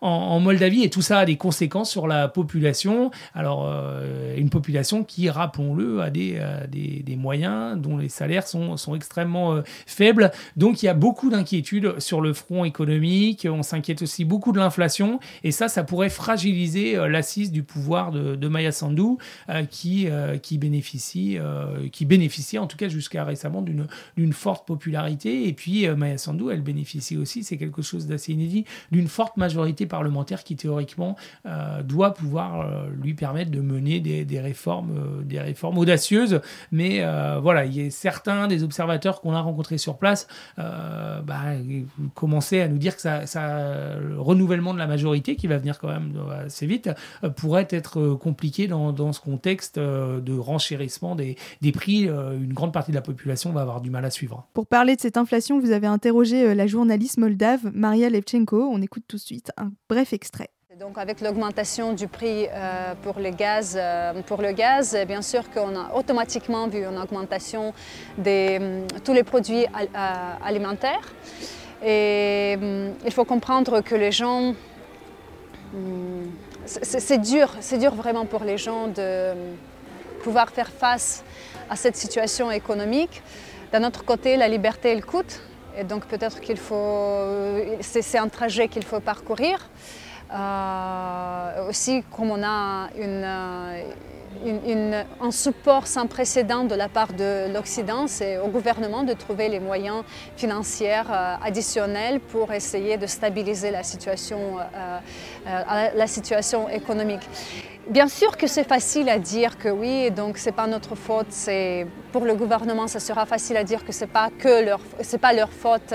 en, 0.00 0.40
Moldavie 0.40 0.82
et 0.82 0.90
tout 0.90 1.02
ça 1.02 1.20
a 1.20 1.24
des 1.24 1.36
conséquences 1.36 1.90
sur 1.90 2.06
la 2.06 2.28
population. 2.28 3.10
Alors, 3.34 3.66
euh, 3.66 4.36
une 4.36 4.50
population 4.50 5.04
qui, 5.04 5.30
rappelons-le, 5.30 6.02
a 6.02 6.10
des, 6.10 6.40
des, 6.68 7.16
moyens 7.16 7.80
dont 7.80 7.96
les 7.98 8.08
salaires 8.08 8.46
sont, 8.46 8.76
sont 8.76 8.94
extrêmement 8.94 9.54
euh, 9.54 9.62
faibles. 9.86 10.32
Donc, 10.56 10.82
il 10.82 10.86
y 10.86 10.88
a 10.88 10.94
beaucoup 10.94 11.30
d'inquiétudes 11.30 12.00
sur 12.00 12.20
le 12.20 12.32
front 12.32 12.64
économique. 12.64 13.46
On 13.50 13.62
s'inquiète 13.62 14.02
aussi 14.02 14.24
beaucoup 14.24 14.52
de 14.52 14.58
l'inflation 14.58 15.20
et 15.44 15.50
ça, 15.52 15.68
ça 15.68 15.84
pourrait 15.84 16.08
fragiliser 16.08 16.96
euh, 16.96 17.08
l'assise 17.08 17.52
du 17.52 17.62
pouvoir 17.62 18.10
de, 18.10 18.34
de 18.34 18.48
Maya 18.48 18.72
Sandu 18.72 19.02
qui, 19.70 20.08
qui, 20.42 20.58
bénéficie, 20.58 21.38
qui 21.90 22.04
bénéficiait 22.04 22.58
en 22.58 22.66
tout 22.66 22.76
cas 22.76 22.88
jusqu'à 22.88 23.24
récemment 23.24 23.62
d'une 23.62 24.32
forte 24.32 24.66
popularité. 24.66 25.48
Et 25.48 25.52
puis, 25.52 25.88
Maya 25.88 26.18
Sandu, 26.18 26.44
elle 26.50 26.62
bénéficie 26.62 27.16
aussi, 27.16 27.42
c'est 27.42 27.56
quelque 27.56 27.82
chose 27.82 28.06
d'assez 28.06 28.32
inédit, 28.32 28.64
d'une 28.90 29.08
forte 29.08 29.36
majorité 29.42 29.86
parlementaire 29.86 30.44
qui 30.44 30.54
théoriquement 30.54 31.16
euh, 31.46 31.82
doit 31.82 32.14
pouvoir 32.14 32.60
euh, 32.60 32.86
lui 33.02 33.14
permettre 33.14 33.50
de 33.50 33.60
mener 33.60 33.98
des, 34.00 34.40
réformes, 34.40 34.92
euh, 34.96 35.22
des 35.22 35.40
réformes 35.40 35.78
audacieuses. 35.78 36.40
Mais 36.70 37.02
voilà, 37.40 37.64
il 37.64 37.76
y 37.76 37.86
a 37.86 37.90
certains 37.90 38.46
des 38.46 38.62
observateurs 38.62 39.20
qu'on 39.20 39.32
a 39.32 39.40
rencontrés 39.40 39.78
sur 39.78 39.96
place 39.98 40.26
bah, 40.56 41.42
commençaient 42.14 42.60
à 42.60 42.68
nous 42.68 42.78
dire 42.78 42.94
que 42.94 43.02
ça, 43.02 43.26
ça, 43.26 43.96
le 43.98 44.20
renouvellement 44.20 44.72
de 44.74 44.78
la 44.78 44.86
majorité, 44.86 45.36
qui 45.36 45.46
va 45.46 45.58
venir 45.58 45.78
quand 45.78 45.88
même 45.88 46.12
assez 46.44 46.66
vite, 46.66 46.90
pourrait 47.36 47.68
être 47.70 48.14
compliqué 48.14 48.68
dans, 48.68 49.12
ce 49.12 49.20
contexte 49.20 49.78
de 49.78 50.38
renchérissement 50.38 51.14
des, 51.14 51.36
des 51.60 51.72
prix. 51.72 52.02
une 52.04 52.52
grande 52.52 52.72
partie 52.72 52.92
de 52.92 52.96
la 52.96 53.02
population 53.02 53.52
va 53.52 53.62
avoir 53.62 53.80
du 53.80 53.90
mal 53.90 54.04
à 54.04 54.10
suivre. 54.10 54.46
Pour 54.54 54.66
parler 54.66 54.96
de 54.96 55.00
cette 55.00 55.16
inflation, 55.16 55.58
vous 55.58 55.72
avez 55.72 55.88
interrogé 55.88 56.54
la 56.54 56.66
journaliste 56.66 57.18
moldave 57.18 57.70
Maria 57.74 58.08
Levchenko. 58.08 58.68
On 58.70 58.80
écoute 58.80 59.04
tout 59.08 59.16
de 59.16 59.22
suite 59.22 59.31
un 59.56 59.72
bref 59.88 60.12
extrait. 60.12 60.50
Donc 60.80 60.96
avec 60.96 61.20
l'augmentation 61.20 61.92
du 61.92 62.08
prix 62.08 62.48
euh, 62.50 62.94
pour, 63.02 63.20
le 63.20 63.28
gaz, 63.28 63.76
euh, 63.78 64.22
pour 64.22 64.40
le 64.40 64.52
gaz, 64.52 64.96
bien 65.06 65.20
sûr 65.20 65.50
qu'on 65.50 65.76
a 65.76 65.92
automatiquement 65.94 66.66
vu 66.66 66.84
une 66.84 66.98
augmentation 66.98 67.74
de 68.16 68.56
hum, 68.56 68.86
tous 69.04 69.12
les 69.12 69.22
produits 69.22 69.66
euh, 69.66 70.32
alimentaires. 70.42 71.12
Et 71.84 72.56
hum, 72.58 72.94
il 73.04 73.12
faut 73.12 73.26
comprendre 73.26 73.82
que 73.82 73.94
les 73.94 74.12
gens, 74.12 74.54
hum, 75.74 76.30
c'est 76.64 77.20
dur, 77.20 77.54
c'est 77.60 77.78
dur 77.78 77.94
vraiment 77.94 78.24
pour 78.24 78.42
les 78.42 78.56
gens 78.56 78.88
de 78.88 79.34
pouvoir 80.22 80.48
faire 80.50 80.70
face 80.70 81.22
à 81.68 81.76
cette 81.76 81.96
situation 81.96 82.50
économique. 82.50 83.22
D'un 83.72 83.84
autre 83.84 84.04
côté, 84.06 84.36
la 84.38 84.48
liberté, 84.48 84.90
elle 84.90 85.04
coûte. 85.04 85.42
Et 85.76 85.84
donc 85.84 86.06
peut-être 86.06 86.40
qu'il 86.40 86.58
faut, 86.58 87.26
c'est 87.80 88.18
un 88.18 88.28
trajet 88.28 88.68
qu'il 88.68 88.84
faut 88.84 89.00
parcourir. 89.00 89.68
Euh, 90.32 91.68
aussi, 91.68 92.02
comme 92.10 92.30
on 92.30 92.42
a 92.42 92.88
une, 92.98 93.24
un 95.20 95.30
support 95.30 95.86
sans 95.86 96.06
précédent 96.06 96.64
de 96.64 96.74
la 96.74 96.88
part 96.88 97.12
de 97.12 97.52
l'Occident, 97.52 98.06
c'est 98.06 98.38
au 98.38 98.48
gouvernement 98.48 99.02
de 99.02 99.12
trouver 99.12 99.48
les 99.48 99.60
moyens 99.60 100.02
financiers 100.36 101.02
euh, 101.10 101.34
additionnels 101.42 102.18
pour 102.20 102.52
essayer 102.52 102.96
de 102.96 103.06
stabiliser 103.06 103.70
la 103.70 103.82
situation, 103.82 104.58
euh, 104.58 105.90
la 105.94 106.06
situation 106.06 106.68
économique. 106.68 107.28
Bien 107.88 108.06
sûr 108.06 108.36
que 108.36 108.46
c'est 108.46 108.62
facile 108.62 109.08
à 109.08 109.18
dire 109.18 109.58
que 109.58 109.68
oui, 109.68 110.12
donc 110.12 110.38
c'est 110.38 110.52
pas 110.52 110.68
notre 110.68 110.94
faute. 110.94 111.26
C'est 111.30 111.84
pour 112.12 112.24
le 112.24 112.34
gouvernement, 112.34 112.86
ça 112.86 113.00
sera 113.00 113.26
facile 113.26 113.56
à 113.56 113.64
dire 113.64 113.84
que 113.84 113.90
c'est 113.90 114.06
pas 114.06 114.28
que 114.38 114.64
leur, 114.64 114.78
c'est 115.00 115.18
pas 115.18 115.32
leur 115.32 115.50
faute. 115.50 115.92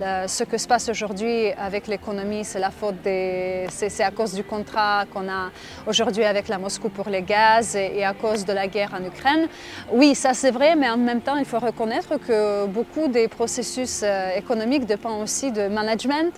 Euh, 0.00 0.26
ce 0.28 0.44
que 0.44 0.56
se 0.56 0.66
passe 0.66 0.88
aujourd'hui 0.88 1.50
avec 1.58 1.88
l'économie, 1.88 2.42
c'est 2.42 2.58
la 2.58 2.70
faute 2.70 3.02
des, 3.02 3.66
c'est, 3.68 4.02
à 4.02 4.10
cause 4.10 4.32
du 4.32 4.44
contrat 4.44 5.04
qu'on 5.12 5.28
a 5.28 5.50
aujourd'hui 5.86 6.24
avec 6.24 6.48
la 6.48 6.56
Moscou 6.56 6.88
pour 6.88 7.10
les 7.10 7.22
gaz 7.22 7.76
et, 7.76 8.02
à 8.02 8.14
cause 8.14 8.46
de 8.46 8.54
la 8.54 8.66
guerre 8.66 8.94
en 8.98 9.04
Ukraine. 9.04 9.46
Oui, 9.92 10.14
ça 10.14 10.32
c'est 10.32 10.52
vrai, 10.52 10.74
mais 10.74 10.88
en 10.88 10.96
même 10.96 11.20
temps, 11.20 11.36
il 11.36 11.44
faut 11.44 11.58
reconnaître 11.58 12.16
que 12.16 12.64
beaucoup 12.66 13.08
des 13.08 13.28
processus 13.28 14.00
euh, 14.02 14.30
économiques 14.36 14.86
dépendent 14.86 15.22
aussi 15.22 15.52
de 15.52 15.68
management. 15.68 16.32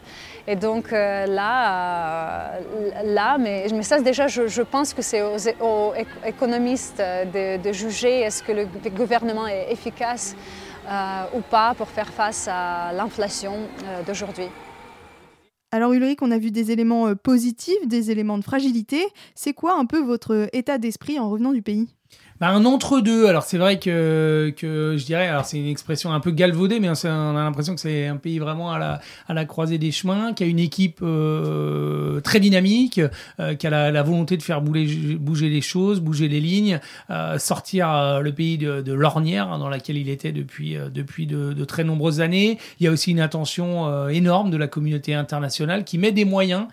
Et 0.51 0.57
donc 0.57 0.93
euh, 0.93 1.27
là, 1.27 2.53
là, 3.05 3.37
mais, 3.39 3.67
mais 3.73 3.83
ça 3.83 4.01
déjà, 4.01 4.27
je, 4.27 4.49
je 4.49 4.63
pense 4.63 4.88
que 4.95 5.03
c'est 5.03 5.23
aux, 5.23 5.93
économistes 6.25 6.99
de, 6.99 7.73
juger 7.73 8.21
est-ce 8.21 8.43
que 8.43 8.53
le, 8.53 8.67
gouvernement 8.91 9.47
est 9.47 9.71
efficace 9.71 10.35
euh, 10.89 11.25
ou 11.37 11.41
pas 11.43 11.75
pour 11.75 11.89
faire 11.89 12.09
face 12.09 12.49
à 12.51 12.93
l'inflation 12.95 13.55
euh, 13.85 14.03
d'aujourd'hui. 14.05 14.47
Alors 15.71 15.93
Ulrich, 15.93 16.23
on 16.23 16.31
a 16.31 16.39
vu 16.39 16.51
des 16.51 16.71
éléments 16.71 17.09
euh, 17.09 17.15
positifs, 17.15 17.87
des 17.87 18.11
éléments 18.11 18.39
de 18.39 18.45
fragilité. 18.45 19.05
C'est 19.35 19.53
quoi 19.53 19.75
un 19.79 19.85
peu 19.85 20.01
votre 20.01 20.49
état 20.55 20.79
d'esprit 20.79 21.19
en 21.19 21.29
revenant 21.29 21.53
du 21.53 21.61
pays? 21.61 21.89
Bah, 22.41 22.49
un 22.49 22.65
entre-deux. 22.65 23.27
Alors, 23.27 23.43
c'est 23.43 23.59
vrai 23.59 23.79
que, 23.79 24.53
que 24.57 24.97
je 24.97 25.05
dirais, 25.05 25.29
alors 25.29 25.45
c'est 25.45 25.59
une 25.59 25.69
expression 25.69 26.13
un 26.13 26.21
peu 26.21 26.31
galvaudée, 26.31 26.81
mais 26.81 26.89
on 26.89 27.37
a 27.37 27.45
l'impression 27.45 27.75
que 27.75 27.81
c'est 27.81 28.07
un 28.07 28.17
pays 28.17 28.39
vraiment 28.39 28.73
à 28.73 28.79
la, 28.79 29.01
à 29.29 29.35
la 29.35 29.45
croisée 29.45 29.79
des 29.79 29.93
chemins, 29.93 30.33
qui 30.33 30.45
a 30.45 30.47
une 30.47 30.59
équipe 30.59 31.01
euh, 31.03 32.21
très 32.21 32.41
dynamique, 32.41 33.01
euh, 33.41 33.55
qui 33.55 33.67
a 33.67 33.71
la, 33.71 33.91
la, 33.91 34.03
volonté 34.03 34.37
de 34.37 34.43
faire 34.43 34.61
bouger, 34.61 35.17
bouger 35.17 35.49
les 35.49 35.61
choses, 35.61 36.01
bouger 36.01 36.29
les 36.29 36.41
lignes, 36.41 36.81
euh, 37.11 37.39
sortir 37.39 37.91
euh, 37.91 38.21
le 38.21 38.33
pays 38.33 38.59
de, 38.59 38.81
de 38.81 38.93
l'ornière 38.93 39.51
hein, 39.51 39.59
dans 39.59 39.69
laquelle 39.69 39.97
il 39.97 40.09
était 40.09 40.33
depuis, 40.33 40.77
euh, 40.77 40.89
depuis 40.89 41.27
de, 41.27 41.53
de, 41.53 41.65
très 41.65 41.85
nombreuses 41.85 42.21
années. 42.21 42.59
Il 42.81 42.85
y 42.85 42.87
a 42.87 42.91
aussi 42.91 43.11
une 43.11 43.21
attention 43.21 44.09
énorme 44.09 44.51
de 44.51 44.57
la 44.57 44.67
communauté 44.67 45.15
internationale 45.15 45.85
qui 45.85 45.99
met 45.99 46.13
des 46.13 46.25
moyens 46.25 46.67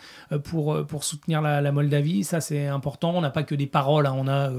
pour, 0.44 0.86
pour 0.86 1.04
soutenir 1.04 1.42
la, 1.42 1.62
la 1.62 1.72
Moldavie. 1.72 2.24
Ça, 2.24 2.42
c'est 2.42 2.68
important. 2.68 3.14
On 3.16 3.22
n'a 3.22 3.30
pas 3.30 3.44
que 3.44 3.56
des 3.56 3.68
paroles. 3.68 4.06
Hein. 4.06 4.16
On 4.18 4.28
a, 4.28 4.52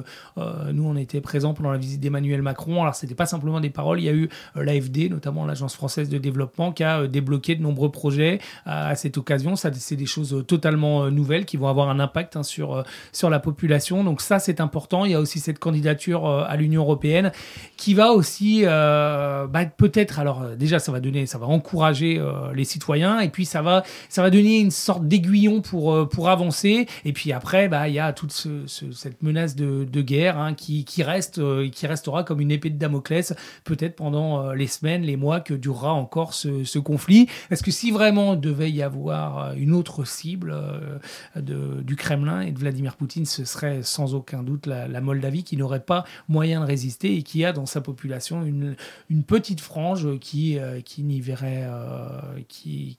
nous, 0.72 0.84
était 0.96 1.20
présent 1.20 1.54
pendant 1.54 1.70
la 1.70 1.78
visite 1.78 2.00
d'Emmanuel 2.00 2.42
Macron. 2.42 2.82
Alors, 2.82 2.94
c'était 2.94 3.14
pas 3.14 3.26
simplement 3.26 3.60
des 3.60 3.70
paroles, 3.70 4.00
il 4.00 4.04
y 4.04 4.08
a 4.08 4.12
eu 4.12 4.28
euh, 4.56 4.64
l'AFD, 4.64 5.10
notamment 5.10 5.46
l'Agence 5.46 5.74
française 5.74 6.08
de 6.08 6.18
développement, 6.18 6.72
qui 6.72 6.84
a 6.84 7.00
euh, 7.00 7.06
débloqué 7.06 7.54
de 7.54 7.62
nombreux 7.62 7.90
projets 7.90 8.38
à 8.64 8.94
cette 8.94 9.18
occasion. 9.18 9.56
Ça, 9.56 9.70
c'est 9.72 9.96
des 9.96 10.06
choses 10.06 10.34
euh, 10.34 10.42
totalement 10.42 11.10
nouvelles 11.10 11.44
qui 11.44 11.56
vont 11.56 11.68
avoir 11.68 11.88
un 11.88 12.00
impact 12.00 12.36
hein, 12.36 12.42
sur, 12.42 12.84
sur 13.12 13.30
la 13.30 13.38
population. 13.38 14.04
Donc, 14.04 14.20
ça, 14.20 14.38
c'est 14.38 14.60
important. 14.60 15.04
Il 15.04 15.12
y 15.12 15.14
a 15.14 15.20
aussi 15.20 15.40
cette 15.40 15.58
candidature 15.58 16.26
à 16.26 16.56
l'Union 16.56 16.82
européenne 16.82 17.32
qui 17.76 17.94
va 17.94 18.12
aussi, 18.12 18.64
bah, 18.64 19.48
peut-être, 19.76 20.18
alors 20.18 20.44
déjà, 20.56 20.78
ça 20.78 20.92
va 20.92 21.00
donner, 21.00 21.26
ça 21.26 21.38
va 21.38 21.46
encourager 21.46 22.22
les 22.54 22.64
citoyens 22.64 23.20
et 23.20 23.28
puis 23.28 23.44
ça 23.44 23.62
va, 23.62 23.82
ça 24.08 24.22
va 24.22 24.30
donner 24.30 24.60
une 24.60 24.70
sorte 24.70 25.06
d'aiguillon 25.06 25.60
pour, 25.60 26.08
pour 26.08 26.28
avancer. 26.28 26.86
Et 27.04 27.12
puis 27.12 27.32
après, 27.32 27.68
bah, 27.68 27.88
il 27.88 27.94
y 27.94 27.98
a 27.98 28.12
toute 28.12 28.32
cette 28.32 29.22
menace 29.22 29.56
de, 29.56 29.84
de 29.84 30.02
guerre 30.02 30.38
hein, 30.38 30.54
qui, 30.54 30.84
qui 30.86 31.02
reste, 31.02 31.38
euh, 31.38 31.68
qui 31.68 31.86
restera 31.86 32.24
comme 32.24 32.40
une 32.40 32.50
épée 32.50 32.70
de 32.70 32.78
Damoclès, 32.78 33.34
peut-être 33.64 33.96
pendant 33.96 34.40
euh, 34.40 34.54
les 34.54 34.66
semaines, 34.66 35.02
les 35.02 35.16
mois 35.16 35.40
que 35.40 35.52
durera 35.52 35.92
encore 35.92 36.32
ce, 36.32 36.78
conflit. 36.78 37.28
Est-ce 37.50 37.62
que 37.62 37.70
si 37.70 37.90
vraiment 37.90 38.36
devait 38.36 38.70
y 38.70 38.82
avoir 38.82 39.38
euh, 39.38 39.54
une 39.56 39.74
autre 39.74 40.06
cible 40.06 40.54
du 41.34 41.96
Kremlin 41.96 42.42
et 42.42 42.52
de 42.52 42.58
Vladimir 42.58 42.96
Poutine, 42.96 43.26
ce 43.26 43.44
serait 43.44 43.82
sans 43.82 44.14
aucun 44.14 44.42
doute 44.42 44.66
la, 44.66 45.00
Moldavie 45.00 45.42
qui 45.42 45.56
n'aurait 45.56 45.80
pas 45.80 46.04
moyen 46.28 46.60
de 46.60 46.66
résister 46.66 47.16
et 47.16 47.22
qui 47.22 47.44
a 47.44 47.52
dans 47.52 47.66
sa 47.66 47.80
population 47.80 48.44
une, 48.44 48.76
petite 49.24 49.60
frange 49.60 50.18
qui, 50.20 50.58
n'y 50.98 51.20
verrait, 51.20 51.66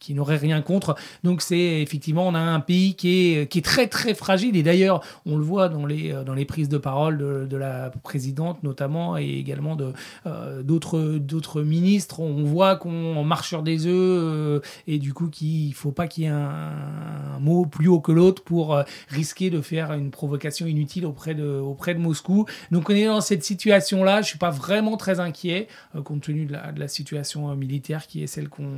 n'aurait 0.10 0.38
rien 0.38 0.62
contre. 0.62 0.96
Donc 1.24 1.42
c'est 1.42 1.82
effectivement, 1.82 2.28
on 2.28 2.36
a 2.36 2.40
un 2.40 2.60
pays 2.60 2.96
qui 2.96 3.34
est, 3.34 3.64
très 3.64 3.88
très 3.88 4.14
fragile 4.14 4.58
et 4.58 4.64
d'ailleurs 4.64 5.04
on 5.26 5.38
le 5.38 5.44
voit 5.44 5.70
dans 5.70 5.86
les, 5.86 6.46
prises 6.46 6.70
de 6.70 6.78
parole 6.78 7.48
de 7.48 7.58
la 7.58 7.77
présidente 8.04 8.64
notamment 8.64 9.18
et 9.18 9.30
également 9.30 9.76
de 9.76 9.94
euh, 10.26 10.64
d'autres 10.64 11.62
ministres. 11.62 12.20
On 12.20 12.44
voit 12.44 12.76
qu'on 12.76 13.24
marche 13.24 13.50
sur 13.50 13.64
des 13.64 13.86
œufs 13.86 13.94
euh, 13.94 14.60
et 14.88 15.00
du 15.00 15.14
coup 15.14 15.28
qu'il 15.28 15.74
faut 15.74 15.92
pas 15.92 16.08
qu'il 16.08 16.24
y 16.26 16.28
ait 16.28 16.30
un, 16.30 17.40
mot 17.40 17.66
plus 17.66 17.88
haut 17.88 18.00
que 18.00 18.12
l'autre 18.12 18.44
pour 18.44 18.76
euh, 18.76 18.84
risquer 19.10 19.50
de 19.50 19.62
faire 19.62 19.94
une 19.94 20.12
provocation 20.12 20.66
inutile 20.66 21.06
auprès 21.06 21.36
de 21.36 21.60
auprès 21.60 21.94
de 21.94 22.00
Moscou. 22.00 22.46
Donc 22.72 22.90
on 22.90 22.94
est 22.94 23.06
dans 23.06 23.22
cette 23.22 23.44
situation 23.44 24.04
là. 24.04 24.22
Je 24.22 24.28
suis 24.28 24.40
pas 24.40 24.50
vraiment 24.50 24.98
très 24.98 25.20
inquiet 25.20 25.68
compte 26.04 26.22
tenu 26.22 26.46
de 26.46 26.54
la, 26.54 26.88
situation 26.88 27.54
militaire 27.56 28.08
qui 28.08 28.24
est 28.24 28.28
celle 28.28 28.48
qu'on 28.48 28.70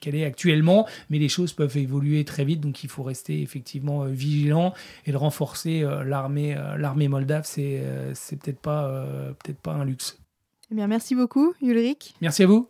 qu'elle 0.00 0.16
est 0.16 0.24
actuellement, 0.24 0.86
mais 1.08 1.18
les 1.18 1.28
choses 1.28 1.52
peuvent 1.52 1.76
évoluer 1.76 2.24
très 2.24 2.44
vite 2.44 2.60
donc 2.60 2.82
il 2.82 2.90
faut 2.90 3.04
rester 3.04 3.40
effectivement 3.42 4.04
vigilant 4.04 4.74
et 5.06 5.12
de 5.12 5.16
renforcer 5.16 5.84
l'armée 6.04 6.56
l'armée 6.78 7.08
moldave 7.08 7.44
c'est 7.44 7.82
c'est 8.14 8.36
peut-être 8.36 8.60
pas, 8.60 8.86
euh, 8.86 9.32
peut-être 9.32 9.60
pas 9.60 9.72
un 9.72 9.84
luxe. 9.84 10.18
Eh 10.70 10.74
bien, 10.74 10.86
merci 10.86 11.14
beaucoup, 11.14 11.54
Ulrich. 11.60 12.14
Merci 12.20 12.42
à 12.42 12.46
vous. 12.46 12.68